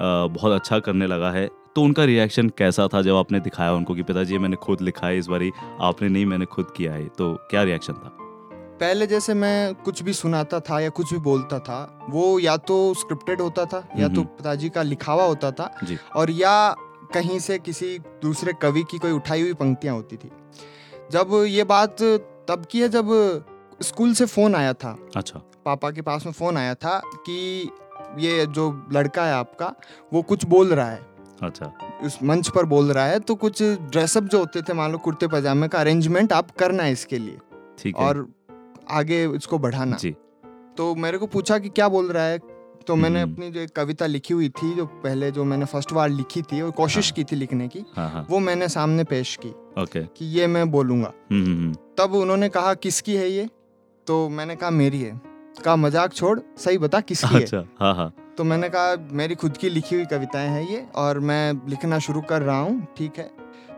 बहुत 0.00 0.52
अच्छा 0.52 0.78
करने 0.78 1.06
लगा 1.06 1.30
है 1.30 1.46
तो 1.76 1.82
उनका 1.82 2.04
रिएक्शन 2.04 2.48
कैसा 2.48 2.88
था 2.94 3.02
जब 3.02 3.14
आपने 3.14 3.40
दिखाया 3.40 3.72
उनको 3.72 3.94
कि 3.94 4.02
पिताजी 4.02 4.38
मैंने 4.38 4.56
खुद 4.56 4.80
लिखा 4.80 5.06
है 5.06 5.18
इस 5.18 5.26
बारी 5.26 5.52
आपने 5.80 6.08
नहीं 6.08 6.26
मैंने 6.26 6.44
खुद 6.44 6.72
किया 6.76 6.92
है? 6.92 7.06
तो 7.08 7.34
क्या 7.50 7.62
रिएक्शन 7.62 7.92
था? 7.92 8.16
पहले 8.80 9.06
जैसे 9.06 9.34
मैं 9.34 9.74
कुछ 9.74 10.02
भी 10.02 10.12
सुनाता 10.12 10.60
था 10.60 10.80
या 10.80 10.88
कुछ 10.88 11.12
भी 11.12 11.18
बोलता 11.20 11.58
था 11.58 12.06
वो 12.10 12.38
या 12.38 12.56
तो 12.56 12.94
स्क्रिप्टेड 12.94 13.40
होता 13.40 13.64
था 13.64 13.88
या 13.98 14.08
तो 14.08 14.22
पिताजी 14.22 14.68
का 14.68 14.82
लिखावा 14.82 15.24
होता 15.24 15.50
था 15.50 15.74
और 16.16 16.30
या 16.30 16.74
कहीं 17.14 17.38
से 17.38 17.58
किसी 17.58 17.98
दूसरे 18.22 18.52
कवि 18.52 18.82
की 18.90 18.98
कोई 18.98 19.12
उठाई 19.12 19.42
हुई 19.42 19.54
पंक्तियाँ 19.54 19.94
होती 19.94 20.16
थी। 20.16 20.30
जब 21.12 21.44
ये 21.46 21.64
बात 21.64 22.02
तब 22.48 22.66
की 22.70 22.80
है 22.80 22.88
जब 22.88 23.08
स्कूल 23.82 24.14
से 24.14 24.26
फ़ोन 24.26 24.54
आया 24.54 24.72
था। 24.72 24.96
अच्छा। 25.16 25.38
पापा 25.64 25.90
के 25.90 26.02
पास 26.02 26.26
में 26.26 26.32
फ़ोन 26.32 26.56
आया 26.56 26.74
था 26.74 26.98
कि 27.06 27.70
ये 28.18 28.46
जो 28.46 28.70
लड़का 28.92 29.24
है 29.24 29.32
आपका 29.32 29.72
वो 30.12 30.22
कुछ 30.22 30.44
बोल 30.44 30.74
रहा 30.74 30.90
है। 30.90 31.08
अच्छा। 31.42 31.72
उस 32.04 32.18
मंच 32.22 32.48
पर 32.48 32.64
बोल 32.64 32.92
रहा 32.92 33.06
है 33.06 33.18
तो 33.20 33.34
कुछ 33.34 33.62
ड्रेसअप 33.62 34.24
जो 34.24 34.38
होते 34.38 34.62
थे 34.62 34.72
मान 34.72 34.92
लो 34.92 34.98
कुर्ते 34.98 35.26
पजामे 35.26 35.68
का 35.68 35.80
अरेंजमेंट 35.80 36.32
आप 36.32 36.50
करना 36.50 36.82
है 36.82 36.92
इसके 36.92 37.18
लिए। 37.18 37.38
ठीक 37.78 37.96
है। 37.96 38.06
और 38.06 38.26
आगे 38.90 39.24
इसको 39.28 39.58
बढ़ाना। 39.58 39.96
जी। 39.96 40.10
तो 40.76 40.94
मेरे 40.94 41.18
को 41.18 41.26
पूछा 41.26 41.58
कि 41.58 41.68
क्या 41.68 41.88
बोल 41.88 42.12
रहा 42.12 42.24
है? 42.24 42.38
तो 42.86 42.96
मैंने 42.96 43.20
हम्म। 43.22 43.32
अपनी 43.32 43.50
जो 43.50 43.60
एक 43.60 43.70
कविता 43.76 44.06
लिखी 44.06 44.34
हुई 44.34 44.48
थी 44.48 44.74
जो 44.74 44.86
पहले 44.86 45.30
जो 45.30 45.44
मैंने 45.44 45.64
फ़र्स्ट 45.64 45.92
बार 45.92 46.08
लिखी 46.08 46.42
थी 46.42 46.60
और 46.60 46.70
कोशिश 46.70 47.06
हाँ। 47.06 47.14
की 47.16 47.24
थी 47.24 47.36
लिखने 47.36 47.68
की 47.68 47.84
हाँ, 47.96 48.08
हाँ. 48.10 48.26
वो 48.30 48.38
मैंने 48.38 48.68
सामने 48.68 49.04
पेश 49.04 49.38
की 49.42 49.48
ओके। 49.82 50.04
कि 50.06 50.26
ये 50.38 50.46
मैं 50.46 50.70
बोलूँगा। 50.70 51.12
हम्म, 51.32 51.44
हम्म, 51.44 51.74
तब 51.98 52.14
उन्होंने 52.14 52.48
कहा 52.48 52.74
किसकी 52.74 53.16
है 53.16 53.28
ये? 53.30 53.48
तो 54.06 54.28
मैंने 54.28 54.56
कहा 54.56 54.70
मेरी 54.70 55.00
है। 55.02 55.20
कहा 55.64 55.76
मज़ाक 55.76 56.12
छोड़ 56.12 56.38
सही 56.58 56.78
बता 56.78 57.00
किसकी 57.00 57.36
अच्छा, 57.36 57.56
है 57.56 57.68
हाँ। 57.80 57.94
हाँ 57.94 58.12
तो 58.38 58.44
मैंने 58.44 58.68
कहा 58.68 58.96
मेरी 59.12 59.34
खुद 59.34 59.56
की 59.56 59.68
लिखी 59.68 59.94
हुई 59.96 60.04
कविताएँ 60.06 60.48
हैं 60.48 60.62
ये 60.68 60.86
और 60.94 61.18
मैं 61.20 61.68
लिखना 61.68 61.98
शुरू 61.98 62.20
कर 62.20 62.42
रहा 62.42 62.58
हूँ 62.58 62.86
ठीक 62.96 63.18
है? 63.18 63.30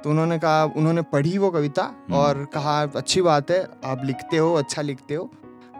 तो 0.04 0.10
उन्होंने 0.10 0.38
कहा 0.38 0.64
उन्होंने 0.76 1.02
पढ़ी 1.02 1.36
वो 1.38 1.50
कविता 1.50 1.82
और 2.12 2.44
कहा 2.44 2.82
अच्छी 2.96 3.22
बात 3.22 3.50
है 3.50 3.62
आप 3.84 4.02
लिखते 4.04 4.36
हो 4.36 4.52
अच्छा 4.54 4.82
लिखते 4.82 5.14
हो। 5.14 5.30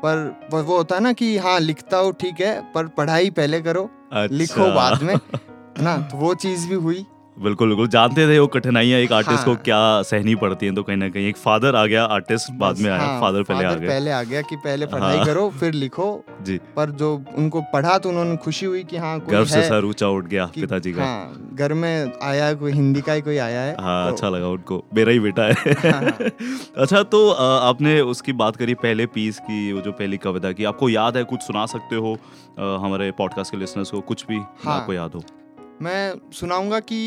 पर 0.05 0.51
वो 0.53 0.77
होता 0.77 0.95
है 0.95 1.01
ना 1.01 1.13
कि 1.13 1.37
हाँ 1.39 1.59
लिखता 1.61 1.97
हो 1.97 2.11
ठीक 2.13 2.41
है 2.41 2.61
पर 2.73 2.87
पढ़ाई 2.97 3.31
पहले 3.31 3.61
करो 3.61 3.83
अच्छा। 4.13 4.35
लिखो 4.35 4.71
बाद 4.75 5.03
में 5.03 5.15
ना 5.81 5.97
तो 6.03 6.17
वो 6.17 6.35
चीज़ 6.35 6.69
भी 6.69 6.75
हुई 6.75 7.05
बिल्कुल 7.43 7.69
बिल्कुल। 7.69 7.89
जानते 7.89 8.27
थे 8.29 8.39
वो 8.39 8.47
कठिनाइयाँ 8.47 8.99
एक 9.01 9.13
आर्टिस्ट 9.13 9.37
हाँ। 9.37 9.45
को 9.47 9.63
क्या 9.65 9.81
सहनी 10.03 10.35
पड़ती 10.35 10.67
हैं 10.67 10.75
तो 10.75 10.83
कहीं 10.83 10.97
ना 10.97 11.09
कहीं 11.09 11.29
एक 11.29 11.37
फादर 11.37 11.77
आ 11.77 11.85
गया 11.87 12.05
आर्टिस्ट 12.15 12.51
बाद 12.59 12.79
में 12.79 12.91
आया 12.91 13.01
हाँ, 13.01 13.21
फादर 13.21 13.43
पहले 13.43 13.65
फादर 13.65 13.77
आ 13.77 13.79
गया। 13.79 13.89
पहले 13.91 14.11
आ 14.11 14.23
गया 14.23 14.43
कि 14.43 14.57
पहले 14.57 14.87
पढ़ाई 14.87 15.17
हाँ। 15.17 15.27
करो 15.27 15.49
फिर 15.61 15.73
लिखो। 15.75 16.09
जी। 16.43 16.59
पर 16.77 16.91
जो 16.93 17.15
उनको 17.39 17.61
पढ़ा 17.73 17.97
तो 17.99 18.09
उन्होंने 18.09 18.37
खुशी 18.37 18.67
हुई 18.67 18.83
कि 18.85 18.97
हाँ 18.97 19.19
गर्व 19.29 19.45
से 19.47 19.63
सर 19.69 19.85
ऊँचा 19.85 20.09
उठ 20.09 20.27
गया 20.27 20.47
पिताजी 20.55 20.93
का। 20.93 21.05
हाँ 21.05 21.49
घर 21.55 21.75
में 21.75 22.13
आया 22.23 22.53
कोई 22.55 22.73
हिंदी 22.73 23.01
का 23.01 23.13
ही 23.13 23.21
कोई 23.21 23.37
आया 23.39 23.61
है 23.61 23.77
हाँ 23.81 24.07
तो, 24.07 24.15
अच्छा 24.15 24.29
लगा 24.29 24.49
उनको 24.49 24.83
मेरा 24.95 25.13
ही 25.13 25.21
बेटा 25.21 25.43
है। 25.43 25.73
हाँ, 25.73 25.93
हाँ। 25.93 26.13
अच्छा 26.77 27.03
तो 27.05 27.29
आपने 27.33 28.01
उसकी 28.01 28.33
बात 28.35 28.57
करी 28.57 28.75
पहले 28.83 29.07
पीस 29.15 29.39
की 29.41 29.73
वो 29.73 29.81
जो 29.81 29.93
पहली 29.93 30.17
कविता 30.19 30.53
की 30.53 30.65
आपको 30.65 30.89
याद 30.89 31.17
है 31.17 31.25
कुछ 31.25 31.43
सुना 31.43 31.67
सकते 31.67 31.97
हो 31.97 32.17
हमारे 32.59 33.11
पॉडकास्ट 33.19 33.53
के 33.53 33.59
लिसनर्स 33.59 33.91
को 33.91 34.01
कुछ 34.03 34.27
भी 34.27 34.41
आपको 34.67 34.93
याद 34.93 35.15
हो? 35.15 35.23
मैं 35.83 36.31
सुनाऊँगा 36.33 36.79
कि 36.81 36.99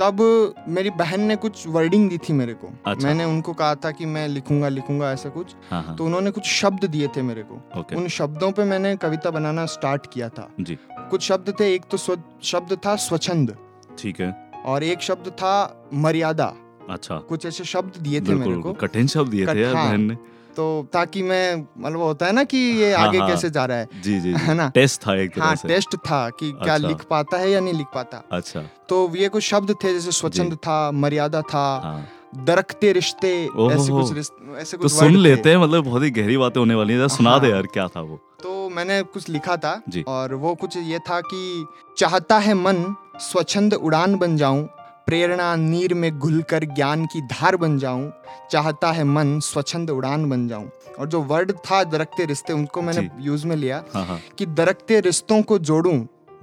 तब 0.00 0.20
मेरी 0.68 0.90
बहन 0.90 1.20
ने 1.20 1.36
कुछ 1.36 1.66
वर्डिंग 1.66 2.08
दी 2.10 2.18
थी 2.18 2.32
मेरे 2.32 2.54
को। 2.54 2.68
अच्छा। 2.86 3.06
मैंने 3.08 3.24
उनको 3.24 3.52
कहा 3.52 3.74
था 3.74 3.90
कि 3.90 4.06
मैं 4.06 4.26
लिखूँगा 4.28 4.68
लिखूँगा 4.68 5.10
ऐसा 5.12 5.28
कुछ। 5.28 5.54
हाँ 5.70 5.82
हाँ। 5.82 5.96
तो 5.96 6.04
उन्होंने 6.04 6.30
कुछ 6.30 6.46
शब्द 6.46 6.84
दिए 6.84 7.08
थे 7.08 7.22
मेरे 7.22 7.42
को। 7.42 7.96
उन 7.96 8.08
शब्दों 8.08 8.50
पे 8.52 8.64
मैंने 8.64 8.96
कविता 8.96 9.30
बनाना 9.30 9.66
स्टार्ट 9.66 10.06
किया 10.12 10.28
था। 10.28 10.48
जी। 10.60 10.78
कुछ 11.10 11.22
शब्द 11.22 11.54
थे 11.60 11.72
एक 11.74 11.82
तो 11.90 11.96
शब्द 11.96 12.78
था 12.86 12.96
स्वच्छंद। 12.96 13.56
ठीक 13.98 14.20
है। 14.20 14.32
और 14.66 14.84
एक 14.84 15.02
शब्द 15.02 15.28
था 15.30 15.54
मर्यादा। 15.94 16.52
अच्छा। 16.90 17.18
कुछ 17.18 17.46
ऐसे 17.46 17.64
शब्द 17.64 18.00
दिए 18.00 18.20
थे 18.20 18.34
मेरे 18.34 18.60
को। 18.62 18.72
कठिन 18.72 19.06
शब्द 19.06 19.30
दिए 19.30 19.46
थे 19.46 19.60
यार 19.60 19.74
हाँ। 19.74 19.88
बहन 19.88 20.00
ने। 20.00 20.16
तो 20.56 20.64
ताकि 20.92 21.22
मैं 21.22 21.66
मतलब 21.78 22.00
होता 22.00 22.26
है 22.26 22.32
ना 22.32 22.44
कि 22.44 22.56
ये 22.56 22.94
हाँ, 22.94 23.06
आगे 23.08 23.18
हाँ, 23.18 23.28
कैसे 23.28 23.50
जा 23.50 23.64
रहा 23.64 23.76
है 23.78 23.88
जी 24.02 24.20
जी, 24.20 24.32
है 24.32 24.54
ना? 24.54 24.68
टेस्ट 24.74 25.00
था 25.06 25.14
एक 25.16 25.38
हाँ 25.38 25.54
टेस्ट 25.56 25.96
था 25.96 26.28
कि 26.30 26.50
अच्छा। 26.50 26.64
क्या 26.64 26.76
लिख 26.76 27.04
पाता 27.10 27.38
है 27.38 27.50
या 27.50 27.60
नहीं 27.60 27.74
लिख 27.74 27.86
पाता। 27.94 28.22
अच्छा। 28.32 28.60
तो 28.88 29.16
ये 29.16 29.28
कुछ 29.28 29.42
शब्द 29.42 29.74
थे 29.84 29.92
जैसे 29.92 30.12
स्वच्छंद 30.12 30.54
था 30.54 30.90
मर्यादा 30.90 31.40
था 31.42 31.64
हाँ। 31.84 32.06
दरकते 32.44 32.92
रिश्ते 32.92 33.28
ऐसे 33.44 33.90
कुछ 33.92 34.12
रिश्ते 34.12 34.60
ऐसे 34.60 34.76
तो 34.76 34.82
कुछ 34.82 34.92
सुन 34.92 35.16
लेते 35.16 35.50
हैं 35.50 35.56
मतलब 35.56 35.84
बहुत 35.84 36.02
ही 36.02 36.10
गहरी 36.10 36.36
बातें 36.36 36.60
होने 36.60 36.74
वाली 36.74 36.94
है। 36.94 37.08
सुना 37.08 37.38
दे 37.38 37.46
हाँ। 37.46 37.54
यार 37.54 37.66
क्या 37.66 37.86
था 37.88 38.00
वो। 38.00 38.20
तो 38.42 38.68
मैंने 38.70 39.02
कुछ 39.02 39.28
लिखा 39.28 39.56
था 39.56 39.82
और 40.08 40.34
वो 40.34 40.54
कुछ 40.54 40.76
ये 40.76 40.98
था 40.98 41.20
कि 41.20 41.66
चाहता 41.98 42.38
है 42.38 42.54
मन 42.54 42.84
स्वच्छंद 43.20 43.74
उड़ान 43.74 44.14
बन 44.16 44.36
जाऊँ 44.36 44.68
प्रेरणा 45.06 45.54
नीर 45.56 45.94
में 45.94 46.18
घुलकर 46.18 46.64
ज्ञान 46.64 47.04
की 47.06 47.20
धार 47.20 47.56
बन 47.56 47.78
जाऊँ 47.78 48.10
चाहता 48.50 48.92
है 48.92 49.04
मन 49.04 49.38
स्वच्छंद 49.40 49.90
उड़ान 49.90 50.28
बन 50.30 50.46
जाऊँ। 50.48 50.70
और 50.98 51.08
जो 51.08 51.20
वर्ड 51.22 51.52
था 51.66 51.82
दरकते 51.84 52.24
रिश्ते 52.24 52.52
उनको 52.52 52.82
मैंने 52.82 53.08
यूज़ 53.20 53.46
में 53.46 53.56
लिया 53.56 53.82
हाँ 53.94 54.04
हाँ। 54.06 54.18
कि 54.38 54.46
दरकते 54.46 55.00
रिश्तों 55.00 55.42
को 55.42 55.58
जोड़ूं। 55.60 56.00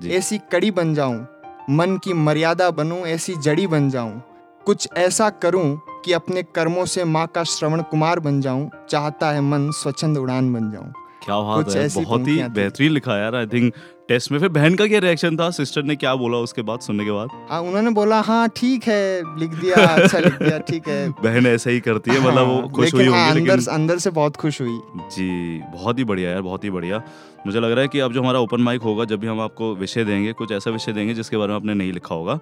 ऐसी 0.10 0.38
कड़ी 0.52 0.72
बन 0.72 0.94
जाऊँ 0.94 1.28
मन 1.70 1.98
की 1.98 2.14
मर्यादा 2.14 2.70
बनूं 2.72 3.00
ऐसी 3.08 3.36
जड़ी 3.36 3.68
बन 3.68 3.90
जाऊँ। 3.90 4.22
कुछ 4.66 4.88
ऐसा 4.98 5.30
करूँ 5.44 5.82
कि 6.06 6.14
अपने 6.14 6.44
कर्मों 6.56 6.86
से 6.86 7.04
माँ 7.04 7.28
का 7.28 7.44
श्रवण 7.44 7.82
कुमार 7.82 8.20
बन 8.20 8.42
जाऊँ 8.42 8.70
चाहता 8.90 9.32
है 9.32 9.42
मन 9.42 9.70
स्वच्छंद 9.72 10.18
उड़ान 10.18 10.54
बन 10.54 10.72
जाऊँ। 10.72 10.94
क्या 11.24 11.40
बात 11.40 11.70
है 11.70 11.88
बहुत 11.96 12.28
ही 12.28 12.44
बेहतरीन 12.50 12.92
लिखा 12.92 13.18
यार 13.18 13.36
आई 13.36 13.48
थिंक 13.48 13.74
टेस्ट 14.12 14.32
में 14.32 14.40
फिर 14.40 14.50
बहन 14.50 14.76
का 14.76 14.88
क्या 14.88 15.00
रिएक्शन 15.00 15.38
था? 15.38 15.50
सिस्टर 15.50 15.84
ने 15.84 15.96
क्या 15.96 16.16
बोला 16.16 16.38
उसके 16.38 16.62
बाद 16.62 16.80
सुनने 16.80 17.06
के 17.06 17.12
बाद? 17.12 17.30
हाँ 17.50 17.62
उन्होंने 17.62 17.90
बोला 17.90 18.20
हाँ 18.22 18.50
ठीक 18.56 18.88
है। 18.88 19.40
लिख 19.40 19.50
दिया 19.52 19.76
अच्छा 19.76 20.20
लिख 20.20 20.34
दिया 20.34 20.58
ठीक 20.60 20.88
है। 20.88 21.10
बहन 21.24 21.48
ऐसे 21.48 21.72
ही 21.72 21.80
करती 21.80 22.12
है 22.12 22.20
मतलब 22.20 22.48
वो 22.48 22.56
हाँ, 22.56 22.70
खुश 22.70 22.94
हुई 22.94 23.04
लेकिन 23.04 23.18
हाँ, 23.18 23.30
अंदर 23.32 23.58
लेकिन 23.58 23.74
अंदर 23.74 23.98
से 23.98 24.10
बहुत 24.10 24.36
खुश 24.36 24.62
हुई। 24.62 24.80
जी 25.16 25.60
बहुत 25.74 26.00
ही 26.00 26.04
बढ़िया 26.04 26.32
यार 26.32 26.42
बहुत 26.42 26.64
ही 26.64 26.70
बढ़िया। 26.70 27.02
मुझे 27.46 27.60
लग 27.60 27.72
रहा 27.72 27.82
है 27.82 27.88
कि 27.88 28.00
अब 28.00 28.14
जो 28.14 28.22
हमारा 28.22 28.40
ओपन 28.40 28.62
माइक 28.62 28.82
होगा 28.82 29.06
जब 29.06 29.20
भी 29.20 29.28
हम 29.28 29.40
आपको 29.42 29.74
विषय 29.76 30.04
देंगे 30.04 30.34
कुछ 30.34 30.52
ऐसा 30.52 30.72
विषय 30.72 30.94
देंगे 30.94 31.14
जिसके 31.14 31.38
बारे 31.38 31.50
में 31.50 31.56
आपने 31.56 31.74
नहीं 31.74 31.94
लिखा 31.94 32.16
होगा। 32.16 32.36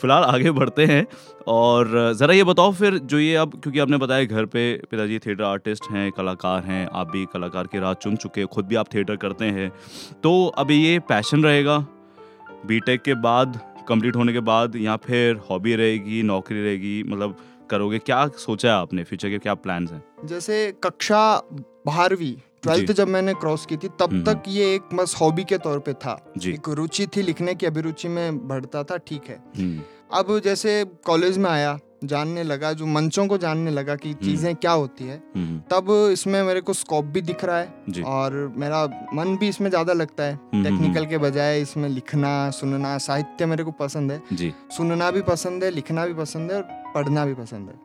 फ़िलहाल 0.00 0.24
आगे 0.24 0.50
बढ़ते 0.50 0.84
हैं 0.86 1.06
और 1.48 2.12
ज़रा 2.16 2.34
ये 2.34 2.44
बताओ 2.44 2.72
फिर 2.72 2.98
जो 2.98 3.18
ये 3.18 3.34
अब 3.34 3.60
क्योंकि 3.62 3.78
आपने 3.78 3.96
बताया 3.96 4.24
घर 4.24 4.44
पे 4.44 4.62
पिताजी 4.90 5.18
थिएटर 5.18 5.44
आर्टिस्ट 5.44 5.90
हैं 5.92 6.10
कलाकार 6.12 6.62
हैं 6.62 6.88
आप 6.92 7.10
भी 7.10 7.26
कलाकार 7.32 7.66
की 7.66 7.78
राह 7.78 7.92
चुन 7.94 8.16
चुके 8.16 8.44
खुद 8.46 8.66
भी 8.66 8.74
आप 8.74 8.94
थिएटर 8.94 9.16
करते 9.16 9.44
हैं। 9.44 9.70
तो 10.22 10.46
अभी 10.58 10.82
ये 10.86 10.98
पैशन 11.08 11.44
रहेगा 11.44 11.78
बीटेक 12.66 13.02
के 13.02 13.14
बाद 13.14 13.60
कंप्लीट 13.88 14.16
होने 14.16 14.32
के 14.32 14.40
बाद 14.40 14.76
या 14.76 14.96
फिर 14.96 15.36
हॉबी 15.50 15.74
रहेगी 15.74 16.22
नौकरी 16.22 16.62
रहेगी 16.64 17.02
मतलब 17.02 17.36
करोगे 17.70 17.98
क्या 17.98 18.26
सोचा 18.38 18.68
है 18.68 18.74
आपने? 18.74 19.04
फ्यूचर 19.04 19.30
के 19.30 19.38
क्या 19.38 19.54
प्लान्स 19.54 19.92
हैं? 19.92 20.02
जैसे 20.24 20.72
कक्षा 20.82 21.22
बारहवीं 21.86 22.34
ट्वेल्थ 22.62 22.92
जब 22.92 23.08
मैंने 23.08 23.34
क्रॉस 23.34 23.66
की 23.66 23.76
थी 23.76 23.88
तब 23.88 24.12
हम्म। 24.12 24.24
तक 24.24 24.42
ये 24.48 24.74
एक 24.74 24.94
बस 24.94 25.14
हॉबी 25.20 25.44
के 25.44 25.58
तौर 25.58 25.78
पे 25.78 25.92
था। 25.92 26.32
जी। 26.38 26.52
एक 26.52 26.68
रुचि 26.68 27.06
थी 27.06 27.22
लिखने 27.22 27.54
की 27.54 27.66
अभिरुचि 27.66 28.08
में 28.08 28.48
बढ़ता 28.48 28.82
था 28.82 28.96
ठीक 28.96 29.28
है। 29.28 29.36
हम्म, 29.58 29.80
अब 30.12 30.38
जैसे 30.44 30.84
कॉलेज 31.04 31.38
में 31.38 31.50
आया 31.50 31.78
जानने 32.04 32.42
लगा 32.42 32.72
जो 32.72 32.86
मंचों 32.86 33.26
को 33.26 33.38
जानने 33.38 33.70
लगा 33.70 33.94
कि 33.96 34.12
चीज़ें 34.14 34.54
क्या 34.54 34.72
होती 34.72 35.04
है 35.04 35.16
हम्म, 35.36 35.58
तब 35.70 35.90
इसमें 36.12 36.42
मेरे 36.42 36.60
को 36.60 36.72
स्कोप 36.72 37.04
भी 37.04 37.20
दिख 37.22 37.44
रहा 37.44 37.58
है 37.58 38.02
और 38.04 38.36
मेरा 38.56 38.84
मन 39.14 39.36
भी 39.36 39.48
इसमें 39.48 39.68
ज़्यादा 39.70 39.92
लगता 39.92 40.24
है। 40.24 40.34
हम्म, 40.34 40.62
टेक्निकल 40.64 41.06
के 41.06 41.18
बजाय 41.18 41.60
इसमें 41.60 41.88
लिखना 41.88 42.50
सुनना 42.50 42.96
साहित्य 42.98 43.46
मेरे 43.46 43.64
को 43.64 43.70
पसंद 43.70 44.12
है। 44.12 44.20
जी। 44.32 44.52
सुनना 44.70 45.10
भी 45.10 45.22
पसंद 45.22 45.64
है 45.64 45.70
लिखना 45.70 46.06
भी 46.06 46.14
पसंद 46.14 46.52
है 46.52 46.56
और 46.56 46.92
पढ़ना 46.94 47.24
भी 47.26 47.34
पसंद 47.34 47.68
है। 47.68 47.76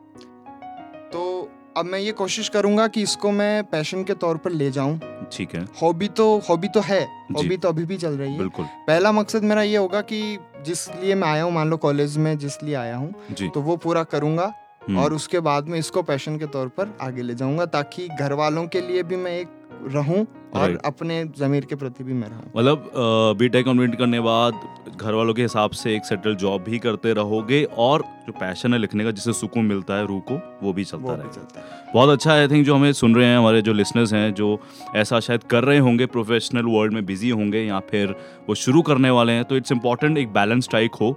तो 1.10 1.50
अब 1.76 1.84
मैं 1.84 1.98
ये 1.98 2.12
कोशिश 2.12 2.48
करूँगा 2.48 2.86
कि 2.88 3.02
इसको 3.02 3.30
मैं 3.30 3.64
पैशन 3.64 4.02
के 4.04 4.14
तौर 4.14 4.36
पर 4.36 4.50
ले 4.50 4.70
जाऊँ। 4.70 4.98
ठीक 5.32 5.54
है। 5.54 5.64
हॉबी 5.82 6.08
तो 6.08 6.26
हॉबी 6.48 6.68
तो 6.68 6.80
है। 6.80 7.00
हॉबी 7.36 7.56
तो 7.56 7.68
अभी 7.68 7.84
भी 7.84 7.96
चल 7.96 8.12
रही 8.12 8.32
है। 8.32 8.38
बिल्कुल। 8.38 8.64
पहला 8.86 9.12
मकसद 9.12 9.42
मेरा 9.42 9.62
ये 9.62 9.76
होगा 9.76 10.00
कि 10.00 10.38
जिस 10.66 10.88
लिए 10.96 11.14
मैं 11.14 11.28
आया 11.28 11.42
हूँ 11.42 11.52
मान 11.52 11.70
लो 11.70 11.76
कॉलेज 11.76 12.16
में 12.16 12.36
जिस 12.38 12.62
लिए 12.62 12.74
आया 12.74 12.96
हूँ 12.96 13.14
तो 13.54 13.60
वो 13.60 13.76
पूरा 13.76 14.02
करूँगा 14.04 14.52
हम्म, 14.88 14.98
और 14.98 15.12
उसके 15.12 15.40
बाद 15.40 15.68
में 15.68 15.78
इसको 15.78 16.02
पैशन 16.02 16.38
के 16.38 16.46
तौर 16.46 16.68
पर 16.68 16.96
आगे 17.00 17.22
ले 17.22 17.34
जाऊँगा 17.34 17.66
ताकि 17.66 18.08
घर 18.20 18.32
वालों 18.32 18.66
के 18.66 18.80
लिए 18.80 19.02
भी 19.02 19.16
मैं 19.16 19.32
एक 19.32 19.48
रहूँ 19.86 20.26
और 20.54 20.78
अपने 20.84 21.24
जमीर 21.38 21.64
के 21.64 21.74
प्रति 21.74 22.04
भी 22.04 22.12
मैं 22.12 22.28
रहूँ। 22.28 22.50
मतलब 22.56 22.90
बीटेक 23.38 23.64
कंप्लीट 23.64 23.94
करने 23.94 24.20
बाद 24.20 24.60
घर 24.96 25.14
वालों 25.14 25.34
के 25.34 25.42
हिसाब 25.42 25.70
से 25.70 25.94
एक 25.96 26.04
सेटल 26.04 26.34
जॉब 26.34 26.62
भी 26.62 26.78
करते 26.78 27.12
रहोगे 27.12 27.62
और 27.78 28.02
जो 28.26 28.32
पैशन 28.32 28.72
है 28.72 28.78
लिखने 28.78 29.04
का 29.04 29.10
जिससे 29.10 29.32
सुकून 29.32 29.64
मिलता 29.64 29.94
है 29.94 30.06
रूह 30.06 30.20
को 30.20 30.38
वो 30.62 30.72
भी 30.72 30.84
चलता 30.84 31.12
वो 31.12 31.30
चलता 31.30 31.60
है। 31.60 31.92
बहुत 31.94 32.10
अच्छा 32.10 32.32
आई 32.32 32.48
थिंक 32.48 32.66
जो 32.66 32.74
हमें 32.74 32.92
सुन 32.92 33.14
रहे 33.14 33.26
हैं 33.26 33.38
हमारे 33.38 33.62
जो 33.62 33.72
लिसनर्स 33.72 34.12
हैं 34.12 34.32
जो 34.34 34.58
ऐसा 34.96 35.20
शायद 35.20 35.42
कर 35.42 35.64
रहे 35.64 35.78
होंगे 35.78 36.06
प्रोफेशनल 36.06 36.66
वर्ल्ड 36.66 36.92
में 36.92 37.04
बिज़ी 37.06 37.30
होंगे 37.30 37.62
या 37.62 37.80
फिर 37.80 38.14
वो 38.48 38.54
शुरू 38.54 38.82
करने 38.82 39.10
वाले 39.10 39.32
हैं 39.32 39.44
तो 39.44 39.56
इट्स 39.56 39.72
इंपॉर्टेंट 39.72 40.18
एक 40.18 40.32
बैलेंस 40.32 40.64
स्ट्राइक 40.64 40.94
हो 40.94 41.16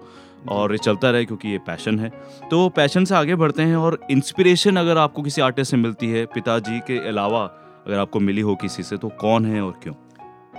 और 0.50 0.72
ये 0.72 0.78
चलता 0.78 1.10
रहे 1.12 1.26
क्योंकि 1.26 1.50
ये 1.50 1.58
पैशन 1.58 2.00
है। 2.00 2.10
तो 2.52 2.68
पैशन 2.70 3.06
से 3.06 3.16
आगे 3.16 3.36
बढ़ते 3.36 3.64
हैं 3.64 3.76
और 3.76 4.00
इंस्पिरेशन 4.12 4.76
अगर 4.76 4.98
आपको 4.98 5.22
किसी 5.22 5.42
आर्टिस्ट 5.42 5.72
से 5.72 5.78
मिलती 5.78 6.10
है 6.10 6.26
पिताजी 6.26 6.80
के 6.80 6.98
अलावा 7.08 7.46
अगर 7.88 7.98
आपको 8.00 8.20
मिली 8.20 8.42
हो 8.42 8.56
किसी 8.56 8.84
से 8.84 8.98
तो 8.98 9.10
कौन 9.20 9.46
है 9.46 9.62
और 9.62 9.80
क्यों 9.84 9.94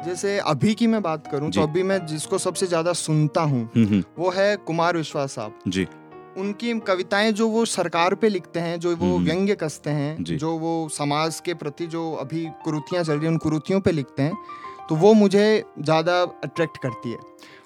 जैसे 0.05 0.39
अभी 0.39 0.75
की 0.75 0.87
मैं 0.87 1.03
बात 1.03 1.27
करूँ। 1.27 1.51
तो 1.51 1.63
अभी 1.63 1.83
मैं 1.83 2.05
जिसको 2.07 2.39
सबसे 2.39 2.67
ज़्यादा 2.67 2.93
सुनता 2.93 3.41
हूँ 3.43 3.63
हम्म, 3.77 3.87
हम्म, 3.87 4.03
वो 4.19 4.31
है 4.31 4.57
कुमार 4.57 4.97
विश्वास 4.97 5.33
साहब 5.33 5.59
जी 5.69 5.87
उनकी 6.39 6.73
कविताएँ 6.81 7.33
जो 7.33 7.49
वो 7.49 7.65
सरकार 7.65 8.15
पे 8.15 8.29
लिखते 8.29 8.61
हैं 8.61 8.79
जो 8.81 8.95
वो 8.97 9.15
हम्म। 9.15 9.25
व्यंग्य 9.25 9.55
कसते 9.55 9.91
हैं 9.91 10.25
जो 10.25 10.53
वो 10.59 10.73
समाज 10.89 11.41
के 11.41 11.55
प्रति 11.55 11.87
जो 11.87 12.11
अभी 12.15 12.45
कुरुतियाँ 12.65 13.03
चल 13.05 13.13
रही 13.13 13.25
हैं 13.25 13.33
उन 13.33 13.39
कुरुतियों 13.39 13.81
पे 13.81 13.93
लिखते 13.93 14.23
हैं 14.23 14.37
तो 14.89 14.97
वो 14.97 15.13
मुझे 15.15 15.65
ज़्यादा 15.81 16.21
अट्रैक्ट 16.45 16.77
करती 16.77 17.11
है 17.11 17.19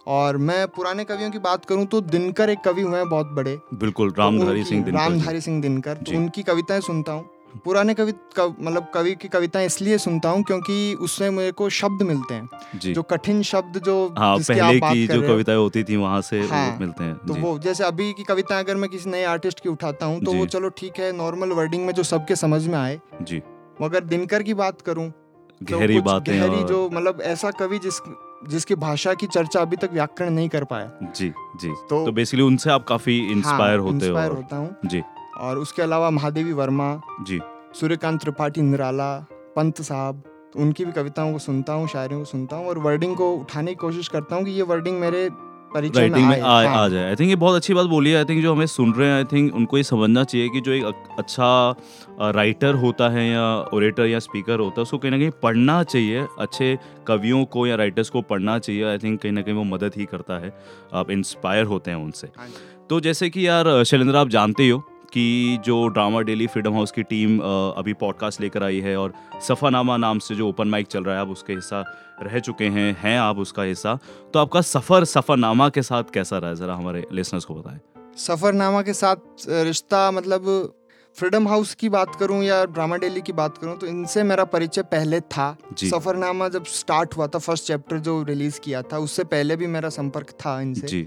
और 0.07 0.37
मैं 0.37 0.67
पुराने 0.69 1.05
कवियों 1.05 1.31
की 1.31 1.39
बात 1.39 1.65
करूँ 1.65 1.85
तो 1.87 2.01
दिनकर 2.01 2.51
एक 2.51 2.59
कवि 2.65 2.83
हुए 2.83 2.97
हैं 2.99 3.09
बहुत 3.09 3.27
बड़े 3.33 3.59
बिल्कुल 3.75 4.11
तो 4.11 4.23
रामधारी 4.23 4.65
सिंह 4.65 4.85
दिनकर। 4.85 5.01
रामधारी 5.01 5.41
सिंह 5.41 5.61
दिनकर। 5.63 5.97
तो 5.97 6.17
उनकी 6.17 6.43
कविताएँ 6.43 6.81
सुनता 6.81 7.13
हूँ 7.13 7.29
पुराने 7.65 7.95
कवि 7.95 8.13
कव, 8.37 8.55
मतलब 8.61 8.91
कवि 8.95 9.15
की 9.15 9.29
कविताएँ 9.29 9.67
इसलिए 9.67 9.99
सुनता 9.99 10.29
हूँ 10.29 10.43
क्योंकि 10.43 10.95
उससे 10.95 11.31
मेरे 11.31 11.53
को 11.53 11.69
शब्द 11.69 12.03
मिलते 12.03 12.35
हैं। 12.35 12.49
जी। 12.75 12.95
कठिन 13.11 13.43
शब्द 13.43 13.79
जो 13.79 14.15
हाँ 14.19 14.39
पहले 14.39 14.61
आप 14.61 14.93
की 14.93 15.07
जो 15.07 15.23
कविताएँ 15.23 15.59
होती 15.59 15.85
थी 15.85 15.97
वहाँ 15.97 16.21
से 16.21 16.41
वो 16.41 16.49
हाँ, 16.49 16.79
मिलते 16.81 17.05
हैं। 17.05 17.15
तो 17.15 17.35
वो 17.35 17.59
जैसे 17.59 17.85
अभी 17.85 18.13
की 18.13 18.25
कविता 18.25 18.59
अगर 18.59 18.77
मैं 18.77 18.91
किसी 18.91 19.11
नए 19.11 19.25
आर्टिस्ट 19.25 19.61
की 19.61 19.69
उठाता 19.69 20.07
हूँ 20.07 20.21
तो 20.21 20.33
वो 20.33 20.47
चलो 20.47 20.69
ठीक 20.69 20.93
है 20.99 21.13
नॉर्मल 21.13 21.49
वर्डिंग 21.49 21.87
में 21.87 21.95
जो 21.95 22.03
सबके 22.03 22.37
समझ 22.37 22.67
में 22.67 22.79
आए। 22.79 23.01
जी। 23.23 23.43
मगर 23.83 24.01
दिनकर 24.05 24.43
की 24.43 24.55
बात 24.55 24.81
करूँ 24.81 25.11
तो 25.11 25.79
गहरी 25.79 26.01
बातें 26.01 26.41
गहरी 26.41 26.63
जो 26.65 26.91
मतलब 26.93 27.21
ऐसा 27.23 27.51
कवि 27.51 27.79
जिस 27.79 28.01
जिसकी 28.49 28.75
भाषा 28.75 29.15
की 29.15 29.27
चर्चा 29.27 29.61
अभी 29.61 29.77
तक 29.77 29.91
व्याकरण 29.93 30.31
नहीं 30.31 30.49
कर 30.49 30.65
पाया। 30.65 31.13
जी 31.17 31.29
जी। 31.57 31.69
तो, 31.69 32.07
तो 32.07 32.13
बेसिकली 32.13 32.47
उनसे 32.47 32.71
आप 32.71 32.85
काफ़ी 32.85 33.33
इंस्पायर 33.33 33.79
हाँ, 33.79 33.79
होते 33.79 33.97
हो। 33.97 34.05
इंस्पायर 34.05 34.29
और- 34.29 34.37
होता 34.37 34.57
हूँ। 34.57 34.77
जी। 34.87 35.03
और 35.37 35.59
उसके 35.59 35.83
अलावा 35.83 36.11
महादेवी 36.11 36.53
वर्मा 36.53 37.01
जी। 37.23 37.41
सूर्यकांत 37.75 38.21
त्रिपाठी 38.21 38.63
निराला 38.63 39.15
पंत 39.57 39.81
साहब 39.83 40.23
तो 40.55 40.61
उनकी 40.61 40.85
भी 40.85 40.93
कविताओं 40.93 41.33
को 41.33 41.39
सुनता 41.39 41.73
हूँ 41.73 41.89
शायरियों 41.89 42.21
को 42.21 42.25
सुनता 42.25 42.57
हूँ 42.57 42.69
और 42.69 42.79
वर्डिंग 42.79 43.17
को 43.17 43.33
उठाने 43.33 43.71
की 43.71 43.77
कोशिश 43.77 44.09
करता 44.09 44.37
हूँ 44.37 44.45
कि 44.45 44.51
ये 44.51 44.63
वर्डिंग 44.63 45.01
मेरे 45.01 45.29
परिचय 45.75 46.01
में 46.01 46.09
राइटिंग 46.09 46.29
में 46.29 46.35
आए। 46.35 46.41
आ, 46.41 46.69
हाँ, 46.69 46.85
आ 46.85 46.89
जाए। 46.89 47.09
आई 47.09 47.17
थिंक 47.17 47.29
ये 47.29 47.37
बहुत 47.37 47.57
अच्छी 47.57 47.75
बात 47.75 47.87
बोली 47.87 48.11
है। 48.11 48.17
आई 48.17 48.25
थिंक 48.25 48.43
जो 48.43 48.53
हमें 48.53 48.67
सुन 48.67 48.93
रहे 48.95 49.09
हैं 49.09 49.17
आई 49.17 49.25
थिंक 49.25 49.55
उनको 49.55 49.77
ये 49.77 49.83
समझना 49.83 50.25
चाहिए 50.25 50.49
कि 50.49 50.61
जो 50.61 50.73
एक 50.73 51.17
अच्छा 51.19 52.31
राइटर 52.33 52.75
होता 52.75 53.09
है 53.09 53.27
या 53.29 53.45
ओरेटर 53.75 54.07
या 54.07 54.19
स्पीकर 54.19 54.59
होता 54.59 54.81
है 54.81 54.83
उसको 54.83 54.99
कहीं 54.99 55.11
ना 55.11 55.19
कहीं 55.19 55.31
पढ़ना 55.43 55.83
चाहिए। 55.85 56.27
अच्छे 56.39 56.77
कवियों 57.07 57.45
को 57.45 57.67
या 57.67 57.77
राइटर्स 57.77 58.11
को 58.11 58.23
पढ़ना 58.23 58.59
चाहिए। 58.59 58.85
आई 58.85 58.99
थिंक 58.99 59.21
कहीं 59.21 59.33
ना 59.33 59.43
कहीं 59.43 59.55
वो 59.55 59.65
मदद 59.65 59.93
ही 59.97 60.05
करता 60.05 60.39
है। 60.39 60.55
आप 60.95 61.11
इंस्पायर 61.11 61.65
होते 61.65 61.91
हैं 61.91 61.99
उनसे। 61.99 62.29
हाँ 62.37 62.49
तो 62.91 63.01
जैसे 63.01 63.31
कि 63.31 63.47
यार 63.47 63.83
शैलेंद्र 63.85 64.17
आप 64.17 64.29
जानते 64.29 64.63
ही 64.63 64.69
हो 64.69 64.83
कि 65.13 65.59
जो 65.65 65.87
ड्रामा 65.89 66.21
डेली 66.21 66.47
फ्रीडम 66.47 66.75
हाउस 66.75 66.91
की 66.91 67.03
टीम 67.03 67.39
अभी 67.39 67.93
पॉडकास्ट 67.93 68.41
लेकर 68.41 68.63
आई 68.63 68.81
है 68.81 68.97
और 68.97 69.13
सफ़रनामा 69.43 69.97
नाम 69.97 70.19
से 70.19 70.35
जो 70.35 70.49
ओपन 70.49 70.69
माइक 70.69 70.87
चल 70.87 71.05
रहा 71.05 71.15
है 71.15 71.21
आप 71.21 71.29
उसके 71.29 71.53
हिस्सा 71.53 71.85
रह 72.23 72.39
चुके 72.39 72.65
हैं 72.67 72.97
हैं 73.01 73.19
आप 73.19 73.39
उसका 73.39 73.63
हिस्सा। 73.63 73.99
तो 74.35 74.39
आपका 74.39 74.61
सफ़र 74.61 75.05
सफ़रनामा 75.05 75.69
के 75.69 75.83
साथ 75.83 76.05
कैसा 76.15 76.39
रहा 76.39 76.51
है? 76.51 76.57
ज़रा 76.57 76.75
हमारे 76.75 77.07
लिसनर्स 77.13 77.45
को 77.45 77.55
बताएँ। 77.55 77.81
सफरनामा 78.19 78.83
के 78.83 78.93
साथ 78.93 79.17
रिश्ता 79.49 80.11
मतलब 80.11 80.73
फ्रीडम 81.17 81.49
हाउस 81.49 81.75
की 81.75 81.89
बात 81.89 82.15
करूँ 82.15 82.43
या 82.45 82.65
ड्रामा 82.67 82.97
डेली 82.97 83.21
की 83.21 83.33
बात 83.33 83.59
करूँ 83.59 83.77
तो 83.79 83.87
इनसे 83.87 84.23
मेरा 84.23 84.45
परिचय 84.47 84.83
पहले 84.83 85.21
था। 85.21 85.57
सफरनामा 85.81 86.49
जब 86.49 86.65
स्टार्ट 86.67 87.17
हुआ 87.17 87.27
था 87.27 87.39
फ़र्स्ट 87.39 87.67
चैप्टर 87.67 87.99
जो 87.99 88.23
रिलीज़ 88.23 88.61
किया 88.61 88.83
था 88.83 88.99
उससे 88.99 89.25
पहले 89.27 89.57
भी 89.57 89.67
मेरा 89.67 89.89
संपर्क 89.91 90.31
था 90.41 90.61
इनसे। 90.61 90.87
जी। 90.87 91.07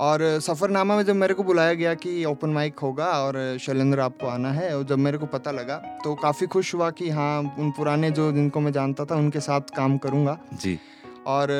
और 0.00 0.22
सफरनामा 0.40 0.96
में 0.96 1.02
जब 1.04 1.14
मेरे 1.14 1.34
को 1.34 1.42
बुलाया 1.42 1.72
गया 1.74 1.94
कि 1.94 2.24
ओपन 2.24 2.50
माइक 2.50 2.78
होगा 2.78 3.06
और 3.22 3.58
शैलेंद्र 3.60 4.00
आपको 4.00 4.26
आना 4.26 4.52
है 4.52 4.76
और 4.76 4.84
जब 4.84 4.98
मेरे 4.98 5.18
को 5.18 5.26
पता 5.26 5.50
लगा 5.50 5.76
तो 6.04 6.14
काफ़ी 6.14 6.46
खुश 6.46 6.74
हुआ 6.74 6.90
कि 6.90 7.10
हाँ 7.10 7.40
उन 7.58 7.70
पुराने 7.70 8.10
जो 8.10 8.30
जिनको 8.32 8.60
मैं 8.60 8.72
जानता 8.72 9.04
था 9.04 9.16
उनके 9.16 9.40
साथ 9.40 9.74
काम 9.76 9.98
करूँगा। 9.98 10.38
जी। 10.54 10.78
और 11.26 11.50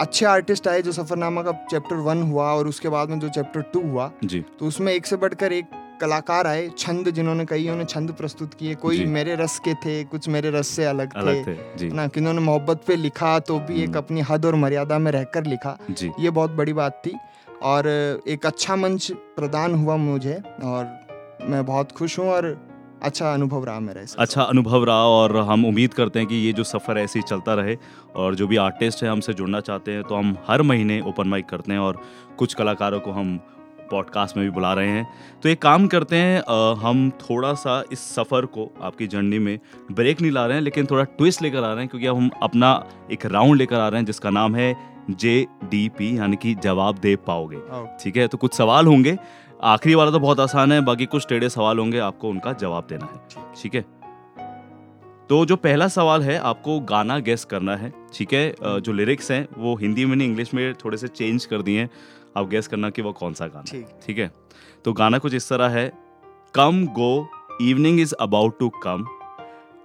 अच्छे 0.00 0.26
आर्टिस्ट 0.26 0.68
आए 0.68 0.82
जो 0.82 0.92
सफरनामा 0.92 1.42
का 1.42 1.52
चैप्टर 1.70 1.96
वन 1.96 2.22
हुआ 2.22 2.52
और 2.52 2.68
उसके 2.68 2.88
बाद 2.88 3.08
में 3.08 3.18
जो 3.20 3.28
चैप्टर 3.28 3.62
टू 3.72 3.80
हुआ। 3.82 4.10
जी। 4.24 4.44
तो 4.58 4.66
उसमें 4.66 4.92
एक 4.92 5.06
से 5.06 5.16
बढ़कर 5.16 5.52
एक 5.52 5.70
कलाकार 6.00 6.46
आए 6.46 6.68
छंद 6.78 7.10
जिन्होंने 7.10 7.44
कई 7.44 7.62
उन्होंने 7.62 7.84
छंद 7.84 8.12
प्रस्तुत 8.12 8.54
किए। 8.54 8.74
कोई 8.74 9.04
मेरे 9.06 9.34
रस 9.36 9.58
के 9.58 9.74
थे 9.76 10.02
कुछ 10.04 10.28
मेरे 10.28 10.50
रस 10.50 10.68
से 10.68 10.84
अलग 10.84 11.16
थे। 11.16 11.20
अलग 11.20 11.46
थे 11.46 11.56
जी। 11.78 11.88
ना 11.88 12.06
कि 12.06 12.20
उन्होंने 12.20 12.40
मोहब्बत 12.40 12.84
पे 12.86 12.96
लिखा 12.96 13.38
तो 13.40 13.58
भी 13.58 13.82
एक 13.82 13.88
हम्म। 13.88 13.98
अपनी 13.98 14.20
हद 14.20 14.46
और 14.46 14.54
मर्यादा 14.56 14.98
में 14.98 15.10
रहकर 15.12 15.46
लिखा। 15.46 15.76
ये 16.20 16.30
बहुत 16.30 16.50
बड़ी 16.52 16.72
बात 16.72 17.02
थी। 17.06 17.16
और 17.62 17.86
एक 18.28 18.46
अच्छा 18.46 18.76
मंच 18.76 19.12
प्रदान 19.12 19.74
हुआ 19.74 19.96
मुझे 19.96 20.42
और 20.64 21.00
मैं 21.42 21.66
बहुत 21.66 21.92
खुश 21.92 22.18
हूँ 22.18 22.28
और 22.30 22.70
अच्छा 23.02 23.34
अनुभव 23.34 23.64
रहा 23.64 23.80
मेरा 23.80 24.00
इसका 24.00 24.22
अच्छा 24.22 24.42
अनुभव 24.42 24.84
रहा 24.84 25.04
और 25.04 25.36
हम 25.36 25.64
उम्मीद 25.64 25.94
करते 25.94 26.18
हैं 26.18 26.28
कि 26.28 26.34
ये 26.34 26.52
जो 26.52 26.64
सफ़र 26.64 26.98
ऐसे 26.98 27.18
ही 27.18 27.22
चलता 27.22 27.54
रहे 27.54 27.76
और 28.16 28.34
जो 28.34 28.46
भी 28.46 28.56
आर्टिस्ट 28.56 29.02
हैं 29.02 29.10
हमसे 29.10 29.32
जुड़ना 29.34 29.60
चाहते 29.60 29.92
हैं 29.92 30.02
तो 30.02 30.14
हम 30.14 30.36
हर 30.48 30.62
महीने 30.62 31.00
ओपन 31.00 31.28
माइक 31.28 31.46
करते 31.46 31.72
हैं 31.72 31.78
और 31.78 32.00
कुछ 32.38 32.54
कलाकारों 32.54 33.00
को 33.00 33.12
हम 33.12 33.40
पॉडकास्ट 33.90 34.36
में 34.36 34.46
भी 34.46 34.50
बुला 34.50 34.72
रहे 34.72 34.88
हैं। 34.88 35.08
तो 35.42 35.48
एक 35.48 35.62
काम 35.62 35.86
करते 35.86 36.16
हैं 36.16 36.40
अ, 36.40 36.74
हम 36.74 37.10
थोड़ा 37.10 37.54
सा 37.54 37.84
इस 37.92 37.98
सफ़र 37.98 38.46
को 38.46 38.74
आपकी 38.82 39.06
जर्नी 39.06 39.38
में 39.38 39.58
ब्रेक 39.92 40.20
नहीं 40.20 40.32
ला 40.32 40.46
रहे 40.46 40.56
हैं 40.56 40.62
लेकिन 40.64 40.86
थोड़ा 40.86 41.04
ट्विस्ट 41.04 41.42
लेकर 41.42 41.64
आ 41.64 41.72
रहे 41.72 41.78
हैं 41.78 41.88
क्योंकि 41.88 42.06
अब 42.06 42.16
हम 42.16 42.30
अपना 42.42 42.86
एक 43.12 43.26
राउंड 43.26 43.56
लेकर 43.56 43.76
आ 43.76 43.88
रहे 43.88 44.00
हैं 44.00 44.06
जिसका 44.06 44.30
नाम 44.30 44.54
है 44.54 44.89
जे 45.10 45.46
डी 45.64 45.88
पी 45.88 46.18
यानी 46.18 46.36
कि 46.36 46.54
जवाब 46.54 46.98
दे 46.98 47.16
पाओगे। 47.16 47.60
ठीक 48.04 48.16
है? 48.16 48.28
तो 48.28 48.38
कुछ 48.38 48.54
सवाल 48.54 48.86
होंगे। 48.86 49.16
आखिरी 49.62 49.94
वाला 49.94 50.10
तो 50.10 50.20
बहुत 50.20 50.40
आसान 50.40 50.72
है 50.72 50.80
बाकी 50.80 51.06
कुछ 51.06 51.26
टेढ़े 51.28 51.48
सवाल 51.48 51.78
होंगे 51.78 51.98
आपको 51.98 52.28
उनका 52.28 52.52
जवाब 52.52 52.86
देना 52.88 53.06
है। 53.06 53.44
ठीक। 53.62 53.74
है? 53.74 53.80
तो 55.28 55.44
जो 55.46 55.56
पहला 55.56 55.88
सवाल 55.88 56.22
है 56.22 56.38
आपको 56.38 56.80
गाना 56.80 57.18
गेस 57.18 57.44
करना 57.44 57.76
है। 57.76 57.92
ठीक 58.14 58.32
है? 58.32 58.54
जो 58.64 58.92
लिरिक्स 58.92 59.30
हैं 59.30 59.48
वो 59.58 59.76
हिंदी 59.76 60.04
में 60.04 60.16
नहीं 60.16 60.28
इंग्लिश 60.28 60.54
में 60.54 60.74
थोड़े 60.74 60.96
से 60.96 61.08
चेंज 61.08 61.44
कर 61.44 61.62
दिए 61.62 61.80
हैं। 61.80 61.90
आप 62.36 62.48
गेस 62.48 62.66
करना 62.68 62.90
कि 62.90 63.02
वो 63.02 63.12
कौन 63.12 63.34
सा 63.34 63.46
गाना 63.46 63.76
है। 63.76 63.82
ठीक। 63.82 64.00
ठीक 64.06 64.18
है? 64.18 64.30
तो 64.84 64.92
गाना 64.92 65.18
कुछ 65.18 65.34
इस 65.34 65.48
तरह 65.48 65.68
है। 65.68 65.92
Come 66.54 66.86
go 66.86 67.28
evening 67.62 68.00
is 68.00 68.14
about 68.20 68.58
to 68.58 68.68
come 68.68 69.04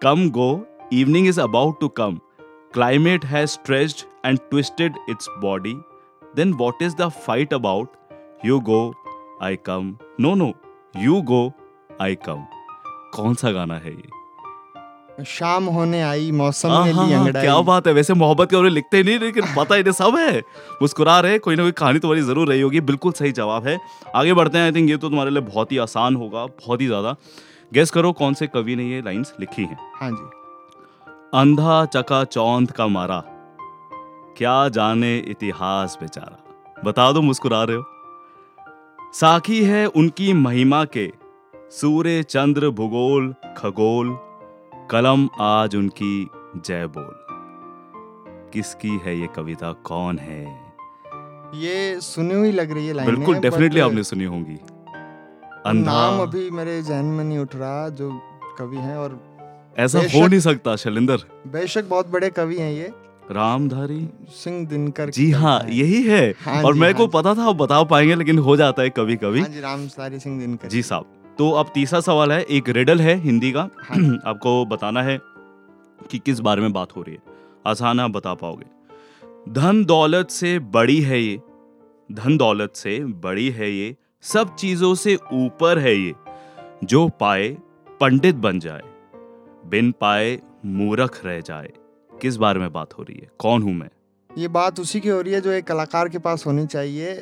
come 0.02 0.30
go 0.30 0.68
evening 0.94 1.28
is 1.28 1.42
about 1.42 1.80
to 1.80 1.88
come 1.88 2.20
climate 2.76 3.24
has 3.24 3.54
stretched 3.54 4.06
and 4.24 4.42
twisted 4.52 4.98
its 5.08 5.30
body. 5.42 5.78
Then 6.40 6.58
what 6.58 6.82
is 6.82 6.96
the 6.96 7.10
fight 7.28 7.54
about? 7.58 7.94
You 8.44 8.60
go 8.70 8.80
i 9.42 9.56
come. 9.70 9.94
No 10.20 10.34
no 10.42 10.50
you 11.06 11.22
go 11.32 11.40
i 12.00 12.16
come. 12.28 12.44
कौन 13.16 13.36
सा 13.42 13.52
गाना 13.52 13.78
है 13.86 13.92
ये? 13.92 15.24
शाम 15.28 15.66
होने 15.76 16.02
आई 16.04 16.32
मौसम 16.32 16.70
हाँ, 16.70 16.86
ने 16.86 16.92
हाँ, 16.92 17.06
ली 17.08 17.14
हाँ, 17.14 17.20
अंगड़ाई। 17.22 17.44
क्या 17.44 17.60
बात 17.68 17.88
है 17.88 17.94
वैसे 17.94 18.14
मोहब्बत 18.14 18.50
के 18.50 18.56
बारे 18.56 18.70
लिखते 18.70 18.98
ही 18.98 19.04
नहीं 19.04 19.20
लेकिन 19.20 19.46
पता 19.58 19.76
इन्हें 19.76 19.94
सब 19.94 20.16
है। 20.18 20.40
मुस्कुरा 20.82 21.20
रहे 21.20 21.38
कोई 21.40 21.56
ना 21.56 21.64
कोई 21.64 21.72
कहानी 21.72 22.00
तुम्हारी 22.00 22.22
ज़रूर 22.22 22.48
रही 22.50 22.62
होगी 22.62 22.82
बिल्कुल 22.92 23.12
सही 23.20 23.32
जवाब 23.32 23.68
है। 23.68 23.80
आगे 24.16 24.34
बढ़ते 24.34 24.58
हैं 24.58 24.66
आई 24.66 24.72
थिंक 24.76 24.90
ये 24.90 24.98
तो 24.98 25.10
तुम्हारे 25.10 25.32
लिए 25.32 25.42
बहुत 25.52 25.72
ही 25.72 25.78
आसान 25.88 26.16
होगा 26.16 26.46
बहुत 26.46 26.82
ही 26.82 26.88
ज़्यादा। 26.88 27.16
गेस 27.74 27.92
करो 27.92 28.12
कौन 28.14 28.34
से 28.34 28.48
कवि 28.48 28.76
ने 28.76 28.90
ये 28.90 29.02
लाइंस 29.02 29.34
लिखी 29.40 29.64
हैं। 29.64 29.78
हाँ 30.00 30.12
जी। 30.12 30.45
अंधा 31.34 31.86
चका 31.86 32.24
चौंध 32.24 32.72
का 32.72 32.88
मारा। 32.88 33.24
क्या 34.38 34.70
जाने 34.70 35.18
इतिहास 35.18 35.98
बेचारा। 36.02 36.38
बता 36.86 37.12
दो 37.12 37.22
मुस्कुरा 37.22 37.64
रहे 37.64 37.78
हो। 37.78 37.84
साखी 39.14 39.64
है 39.64 39.86
उनकी 39.86 40.34
महिमा 40.34 40.86
के। 40.86 41.14
सूर्य 41.70 42.24
चंद्र 42.24 42.70
भूगोल 42.70 43.36
खगोल 43.58 44.18
कलम 44.92 45.30
आज 45.42 45.76
उनकी 45.76 46.30
जय 46.58 46.88
बोल। 46.88 47.26
किसकी 48.54 48.98
है 48.98 49.20
ये 49.20 49.28
कविता 49.28 49.74
कौन 49.74 50.20
है? 50.20 50.74
ये 51.56 52.02
सुनी 52.02 52.34
हुई 52.34 52.52
लग 52.52 52.72
रही 52.72 52.88
है 52.88 52.94
लाइन 52.94 53.16
बिल्कुल 53.16 53.36
डेफिनेटली 53.36 53.80
आपने 53.80 54.04
सुनी 54.04 54.24
होंगी। 54.24 54.56
अंधा 55.66 55.92
नाम 55.92 56.22
अभी 56.22 56.50
मेरे 56.50 56.82
जहन 56.82 57.06
में 57.06 57.24
नहीं 57.24 57.40
उठ 57.40 57.56
रहा 57.56 57.90
जो 57.90 58.22
कवि 58.60 58.78
हैं 58.78 58.98
और 58.98 59.35
ऐसा 59.76 60.00
हो 60.14 60.28
नहीं 60.28 60.40
सकता 60.40 60.76
शैलिंदर। 60.76 61.24
बेशक 61.48 61.86
बहुत 61.86 62.08
बड़े 62.08 62.30
कवि 62.30 62.58
हैं 62.58 62.72
ये। 62.74 62.92
रामधारी 63.32 64.08
सिंह 64.34 64.66
दिनकर 64.68 65.10
जी 65.10 65.30
हाँ। 65.32 65.60
यही 65.70 66.02
है। 66.04 66.24
हाँ 66.40 66.62
और 66.64 66.74
मेरे 66.74 66.94
हाँ 66.94 66.98
को 66.98 67.08
पता 67.08 67.34
था 67.36 67.48
आप 67.50 67.56
बता 67.56 67.82
पाएँगे 67.84 68.16
लेकिन 68.16 68.40
हो 68.40 68.56
जाता 68.58 68.82
है 68.82 68.90
कभी 68.90 69.16
कभी। 69.16 69.40
हाँ 69.40 69.50
जी 69.50 69.60
रामधारी 69.60 70.20
सिंह 70.20 70.40
दिनकर। 70.40 70.68
जी 70.68 70.82
साहब 70.84 71.12
तो 71.38 71.50
अब 71.52 71.72
तीसरा 71.74 72.00
सवाल 72.00 72.32
है 72.32 72.42
एक 72.42 72.70
रिडल 72.70 73.02
है 73.02 73.16
हिंदी 73.16 73.52
का। 73.52 73.70
हाँ। 73.84 74.20
आपको 74.26 74.66
बताना 74.66 75.04
है 75.04 75.20
कि 76.12 76.20
किस 76.20 76.40
बारे 76.40 76.62
में 76.62 76.74
बात 76.74 76.96
हो 76.96 77.02
रही 77.02 77.16
है। 77.16 77.34
आसान 77.68 78.00
आप 78.00 78.12
बता 78.12 78.34
पाओगे। 78.34 78.74
धन 79.54 79.84
दौलत 79.86 80.30
से 80.30 80.58
बड़ी 80.60 81.02
है 81.02 81.22
ये 81.22 81.40
धन 82.10 82.38
दौलत 82.38 82.76
से 82.76 83.00
बड़ी 83.00 83.50
है 83.50 83.72
ये 83.72 83.96
सब 84.24 84.56
चीज़ों 84.56 84.96
से 84.96 85.16
ऊपर 85.34 85.80
है 85.80 85.96
ये 85.96 86.14
जो 86.84 87.08
पाए 87.20 87.48
पंडित 88.02 88.36
बन 88.36 88.60
जाए। 88.60 88.82
बिन 89.70 89.92
पाए 90.02 90.38
मूरख 90.66 91.20
रह 91.26 91.40
जाए। 91.42 91.72
किस 92.14 92.38
बारे 92.38 92.60
में 92.60 92.72
बात 92.74 92.94
हो 92.98 93.04
रही 93.04 93.20
है? 93.22 93.30
कौन 93.40 93.62
हूँ 93.62 93.74
मैं? 93.74 93.90
ये 94.30 94.48
बात 94.58 94.80
उसी 94.80 95.00
की 95.00 95.10
हो 95.10 95.20
रही 95.22 95.34
है 95.34 95.42
जो 95.42 95.52
एक 95.52 95.66
कलाकार 95.68 96.10
के 96.10 96.18
पास 96.20 96.46
होनी 96.46 96.66
चाहिए 96.66 97.14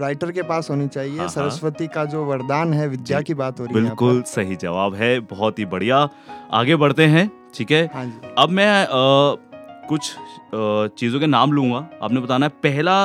राइटर 0.00 0.30
के 0.32 0.42
पास 0.42 0.68
होनी 0.70 0.86
चाहिए 0.88 1.18
हाँ, 1.18 1.26
हाँ। 1.26 1.28
सरस्वती 1.28 1.86
का 1.94 2.04
जो 2.04 2.24
वरदान 2.24 2.72
है 2.74 2.86
विद्या 2.88 3.20
की 3.20 3.34
बात 3.34 3.60
हो 3.60 3.64
रही 3.64 3.74
है 3.74 3.82
बिल्कुल 3.82 4.22
सही 4.26 4.56
जवाब 4.56 4.94
है 4.94 5.18
बहुत 5.32 5.58
ही 5.58 5.64
बढ़िया। 5.74 6.08
आगे 6.60 6.76
बढ़ते 6.76 7.06
हैं 7.06 7.30
ठीक 7.54 7.70
है? 7.70 7.84
हाँ 7.94 8.04
जी। 8.06 8.34
अब 8.38 8.50
मैं 8.50 8.84
अ, 8.84 8.88
कुछ 9.88 10.14
चीज़ों 10.98 11.20
के 11.20 11.26
नाम 11.26 11.52
लूँगा। 11.52 11.88
आपने 12.02 12.20
बताना 12.20 12.46
है 12.46 12.52
पहला 12.62 12.96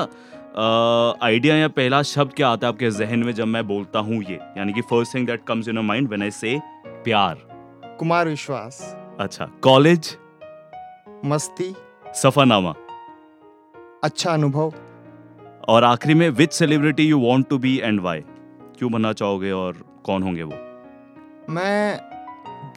आइडिया 1.25 1.55
या 1.55 1.67
पहला 1.67 2.01
शब्द 2.03 2.33
क्या 2.33 2.49
आता 2.49 2.67
है 2.67 2.73
आपके 2.73 2.89
जहन 2.91 3.23
में 3.23 3.33
जब 3.33 3.47
मैं 3.47 3.67
बोलता 3.67 3.99
हूँ 3.99 4.23
ये? 4.23 4.39
यानी 4.57 4.73
कि 4.73 4.81
first 4.81 5.15
thing 5.15 5.27
that 5.27 5.43
comes 5.47 5.67
in 5.67 5.79
mind 5.85 6.07
when 6.07 6.21
I 6.23 6.31
say 6.31 6.59
pyaar. 6.87 7.46
Kumar 7.99 8.27
विश्वास 8.27 8.79
अच्छा 9.19 9.45
कॉलेज? 9.63 10.17
मस्ती। 11.25 11.73
सफरनामा। 12.15 12.73
अच्छा 14.03 14.33
अनुभव। 14.33 14.73
और 15.67 15.83
आखिरी 15.83 16.13
में 16.13 16.29
which 16.29 16.53
celebrity 16.53 17.03
you 17.03 17.19
want 17.19 17.47
to 17.49 17.57
be 17.57 17.77
and 17.77 17.99
why 18.01 18.21
क्यों 18.77 18.91
बनना 18.91 19.13
चाहोगे 19.13 19.51
और 19.51 20.01
कौन 20.05 20.23
होंगे 20.23 20.43
वो? 20.43 20.53
मैं 21.49 21.99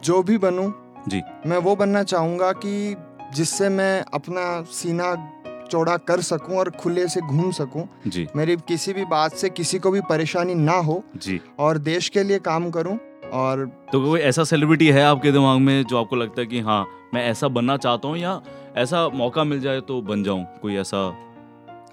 जो 0.03 0.23
भी 0.23 0.37
बनूं 0.37 0.71
जी। 1.07 1.21
मैं 1.45 1.57
वो 1.57 1.75
बनना 1.75 2.03
चाहूँगा 2.03 2.51
कि 2.51 2.95
जिससे 3.33 3.69
मैं 3.69 4.03
अपना 4.13 4.61
सीना 4.71 5.15
चौड़ा 5.71 5.97
कर 5.97 6.21
सकूँ 6.21 6.57
और 6.57 6.69
खुले 6.69 7.07
से 7.07 7.21
घूम 7.21 7.51
सकूँ। 7.51 7.87
जी। 8.07 8.27
मेरी 8.35 8.55
किसी 8.57 8.93
भी 8.93 9.05
बात 9.05 9.33
से 9.33 9.49
किसी 9.49 9.79
को 9.79 9.91
भी 9.91 10.01
परेशानी 10.01 10.55
ना 10.55 10.77
हो 10.79 11.03
जी। 11.17 11.39
और 11.59 11.77
देश 11.77 12.09
के 12.09 12.23
लिए 12.23 12.39
काम 12.39 12.69
करूँ। 12.71 12.97
और 13.33 13.65
तो 13.91 14.01
कोई 14.05 14.19
ऐसा 14.19 14.43
सेलिब्रिटी 14.43 14.87
है 14.87 15.03
आपके 15.03 15.31
दिमाग 15.31 15.59
में 15.59 15.83
जो 15.83 15.99
आपको 15.99 16.15
लगता 16.15 16.41
है 16.41 16.47
कि 16.47 16.59
हाँ 16.59 16.85
मैं 17.13 17.25
ऐसा 17.25 17.47
बनना 17.47 17.77
चाहता 17.77 18.07
हूँ 18.07 18.17
या 18.17 18.41
ऐसा 18.77 19.07
मौका 19.09 19.43
मिल 19.43 19.59
जाए 19.59 19.81
तो 19.81 20.01
बन 20.01 20.23
जाऊँ? 20.23 20.45
कोई 20.61 20.75
ऐसा 20.75 21.07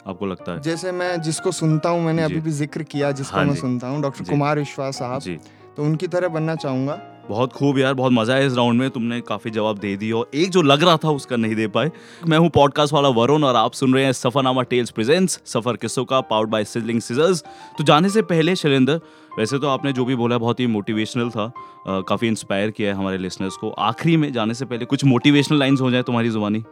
आपको 0.07 0.27
लगता 0.27 0.53
है? 0.53 0.61
जैसे 0.61 0.93
मैं 0.93 1.21
जिसको 1.23 1.53
सुनता 1.53 1.89
हूँ 1.89 2.03
मैंने 2.03 2.23
अभी 2.23 2.41
भी 2.41 2.51
ज़िक्र 2.51 2.83
किया 2.83 3.13
जिसको 3.13 3.37
हाँ 3.37 3.45
मैं 3.45 3.55
सुनता 3.55 3.89
हूँ 3.89 4.03
डॉक्टर 4.03 4.25
कुमार 4.25 4.59
विश्वास 4.59 4.99
साहब। 4.99 5.21
जी। 5.21 5.39
तो 5.77 5.83
उनकी 5.83 6.07
तरह 6.07 6.29
बनना 6.29 6.55
चाहूँगा। 6.55 7.01
बहुत 7.29 7.53
खूब 7.53 7.79
यार 7.79 7.95
बहुत 7.95 8.13
मज़ा 8.13 8.35
है 8.35 8.47
इस 8.47 8.55
राउंड 8.55 8.81
में 8.81 8.91
तुमने 8.91 9.21
काफ़ी 9.21 9.51
जवाब 9.51 9.79
दे 9.79 9.97
दिए 9.97 10.13
और 10.13 10.31
एक 10.35 10.51
जो 10.51 10.63
लग 10.63 10.83
रहा 10.83 10.97
था 10.97 11.11
उसका 11.11 11.37
नहीं 11.37 11.55
दे 11.55 11.67
पाए। 11.69 11.91
मैं 12.27 12.39
हूँ 12.39 12.49
पॉडकास्ट 12.49 12.93
वाला 12.95 13.09
वरुण 13.09 13.45
और 13.45 13.57
आप 13.57 13.73
सुन 13.73 13.95
रहे 13.95 14.05
हैं 14.05 14.13
सफरनामा 14.13 14.63
टेल्स 14.63 14.91
प्रेजेंट्स 14.91 15.41
सफ़र 15.47 15.77
किस्सों 15.77 16.05
का 16.05 16.21
पावर्ड 16.21 16.51
बाय 16.51 16.65
सिजलिंग 16.65 17.01
सीजर्स 17.01 17.43
तो 17.79 17.85
जाने 17.85 18.09
से 18.09 18.23
पहले 18.23 18.57
शैलेंद्र 18.57 19.01
वैसे 19.39 19.59
तो 19.59 19.69
आपने 19.69 19.93
जो 19.93 20.05
भी 20.05 20.15
बोला 20.17 20.39
बहुत 20.39 20.61
ही 20.61 20.67
मोटिवेशनल 20.67 21.31
था 21.31 21.53
काफ़ी 21.89 22.29
इंस्पायर 22.29 22.71
किया 22.71 22.91
है 22.91 22.97
हमारे 22.97 23.19
लिसनर्स 23.19 23.57
को। 23.57 23.71
आखिरी 23.71 24.17
में 24.17 24.33
जाने 24.33 24.55
से 24.55 24.65
पहले 24.65 24.85
कुछ 24.85 25.05
मोटिवेशनल 25.05 25.59
लाइंस 25.59 25.81
हो 25.81 25.91
जाए 25.91 26.03
तुम्हारी 26.03 26.31
जुबानी। 26.31 26.65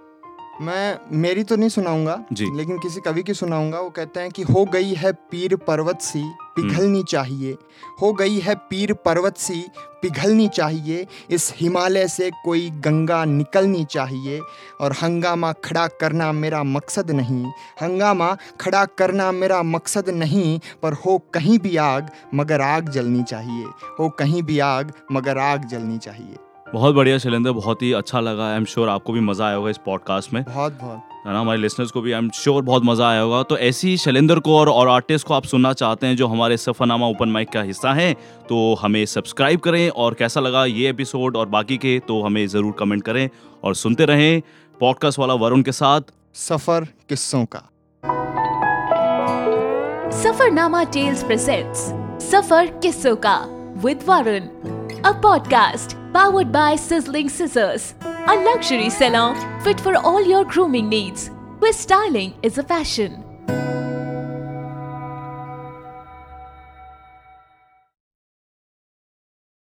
मैं 0.60 0.98
मेरी 1.12 1.44
तो 1.44 1.56
नहीं 1.56 1.68
सुनाऊँगा 1.68 2.24
जी। 2.32 2.46
लेकिन 2.56 2.78
किसी 2.78 3.00
कवि 3.00 3.22
की 3.22 3.34
सुनाऊँगा। 3.34 3.80
वो 3.80 3.90
कहते 3.90 4.20
हैं 4.20 4.30
कि 4.30 4.42
हो 4.42 4.64
गई 4.64 4.94
है 4.94 5.12
पीर 5.12 5.56
पर्वत 5.56 6.00
सी 6.00 6.32
पिघलनी 6.56 7.02
चाहिए। 7.02 7.56
हो 8.02 8.12
गई 8.12 8.38
है 8.38 8.54
पीर 8.54 8.92
पर्वत 8.92 9.36
सी 9.36 9.64
पिघलनी 10.02 10.48
चाहिए। 10.48 11.06
इस 11.30 11.52
हिमालय 11.56 12.08
से 12.08 12.30
कोई 12.44 12.70
गंगा 12.70 13.24
निकलनी 13.24 13.84
चाहिए। 13.84 14.40
और 14.80 14.92
हंगामा 14.92 15.52
खड़ा 15.52 15.86
करना 15.86 16.32
मेरा 16.32 16.62
मकसद 16.62 17.10
नहीं। 17.10 17.46
हंगामा 17.82 18.36
खड़ा 18.60 18.84
करना 18.84 19.32
मेरा 19.32 19.62
मकसद 19.62 20.10
नहीं। 20.10 20.60
पर 20.82 20.92
हो 20.92 21.18
कहीं 21.34 21.58
भी 21.58 21.76
आग 21.76 22.10
मगर 22.34 22.60
आग 22.60 22.88
जलनी 22.88 23.22
चाहिए। 23.22 23.64
हो 24.00 24.08
कहीं 24.08 24.42
भी 24.42 24.58
आग 24.58 24.92
मगर 25.12 25.38
आग 25.38 25.64
जलनी 25.64 25.98
चाहिए। 25.98 26.36
बहुत 26.72 26.94
बढ़िया 26.94 27.18
शैलेंद्र 27.18 27.50
बहुत 27.52 27.82
ही 27.82 27.92
अच्छा 27.92 28.20
लगा। 28.20 28.46
आई 28.50 28.56
एम 28.56 28.64
श्योर 28.64 28.88
आपको 28.88 29.12
भी 29.12 29.20
मज़ा 29.20 29.46
आया 29.46 29.56
होगा 29.56 29.70
इस 29.70 29.78
पॉडकास्ट 29.84 30.32
में। 30.32 30.42
बहुत 30.44 30.72
बहुत। 30.80 31.02
है 31.26 31.32
ना? 31.32 31.40
हमारे 31.40 31.60
लिसनर्स 31.60 31.90
को 31.90 32.00
भी 32.00 32.12
आई 32.12 32.18
एम 32.18 32.30
श्योर 32.34 32.62
बहुत 32.62 32.84
मज़ा 32.84 33.08
आया 33.08 33.20
होगा। 33.20 33.42
तो 33.42 33.58
ऐसी 33.58 33.88
ही 33.88 33.96
शैलेंद्र 33.96 34.40
को 34.40 34.56
और 34.58 34.68
और 34.68 34.88
आर्टिस्ट 34.88 35.26
को 35.26 35.34
आप 35.34 35.44
सुनना 35.44 35.72
चाहते 35.72 36.06
हैं 36.06 36.16
जो 36.16 36.26
हमारे 36.26 36.56
सफरनामा 36.56 37.06
ओपन 37.06 37.28
माइक 37.28 37.50
का 37.50 37.62
हिस्सा 37.62 37.92
हैं 37.92 38.14
तो 38.48 38.74
हमें 38.74 39.04
सब्सक्राइब 39.06 39.60
करें। 39.60 39.88
और 39.88 40.14
कैसा 40.14 40.40
लगा 40.40 40.64
ये 40.64 40.88
एपिसोड 40.90 41.36
और 41.36 41.48
बाकी 41.48 41.76
के 41.76 41.98
तो 42.08 42.20
हमें 42.22 42.46
ज़रूर 42.46 42.74
कमेंट 42.78 43.02
करें। 43.02 43.28
और 43.64 43.74
सुनते 43.74 44.04
रहें 44.04 44.40
पॉडकास्ट 44.80 45.18
वाला 45.18 45.34
वरुण 45.34 45.62
के 45.62 45.72
साथ। 45.72 46.12
सफ़र 46.34 46.88
किस्सों 47.08 47.44
का। 47.46 47.62
Safarnama 50.12 50.84
Tales 50.92 51.22
presents 51.24 51.92
Safar 52.30 52.64
Kisso 52.82 53.14
Ka 53.24 53.36
with 53.84 54.04
Varun, 54.06 54.44
a 55.06 55.14
podcast 55.14 55.94
powered 56.12 56.50
by 56.50 56.74
Sizzling 56.74 57.28
Scissors, 57.28 57.94
a 58.02 58.34
luxury 58.34 58.90
salon 58.90 59.36
fit 59.60 59.78
for 59.78 59.94
all 59.94 60.20
your 60.20 60.44
grooming 60.44 60.88
needs, 60.88 61.30
where 61.60 61.72
styling 61.72 62.34
is 62.42 62.58
a 62.58 62.64
fashion. 62.64 63.25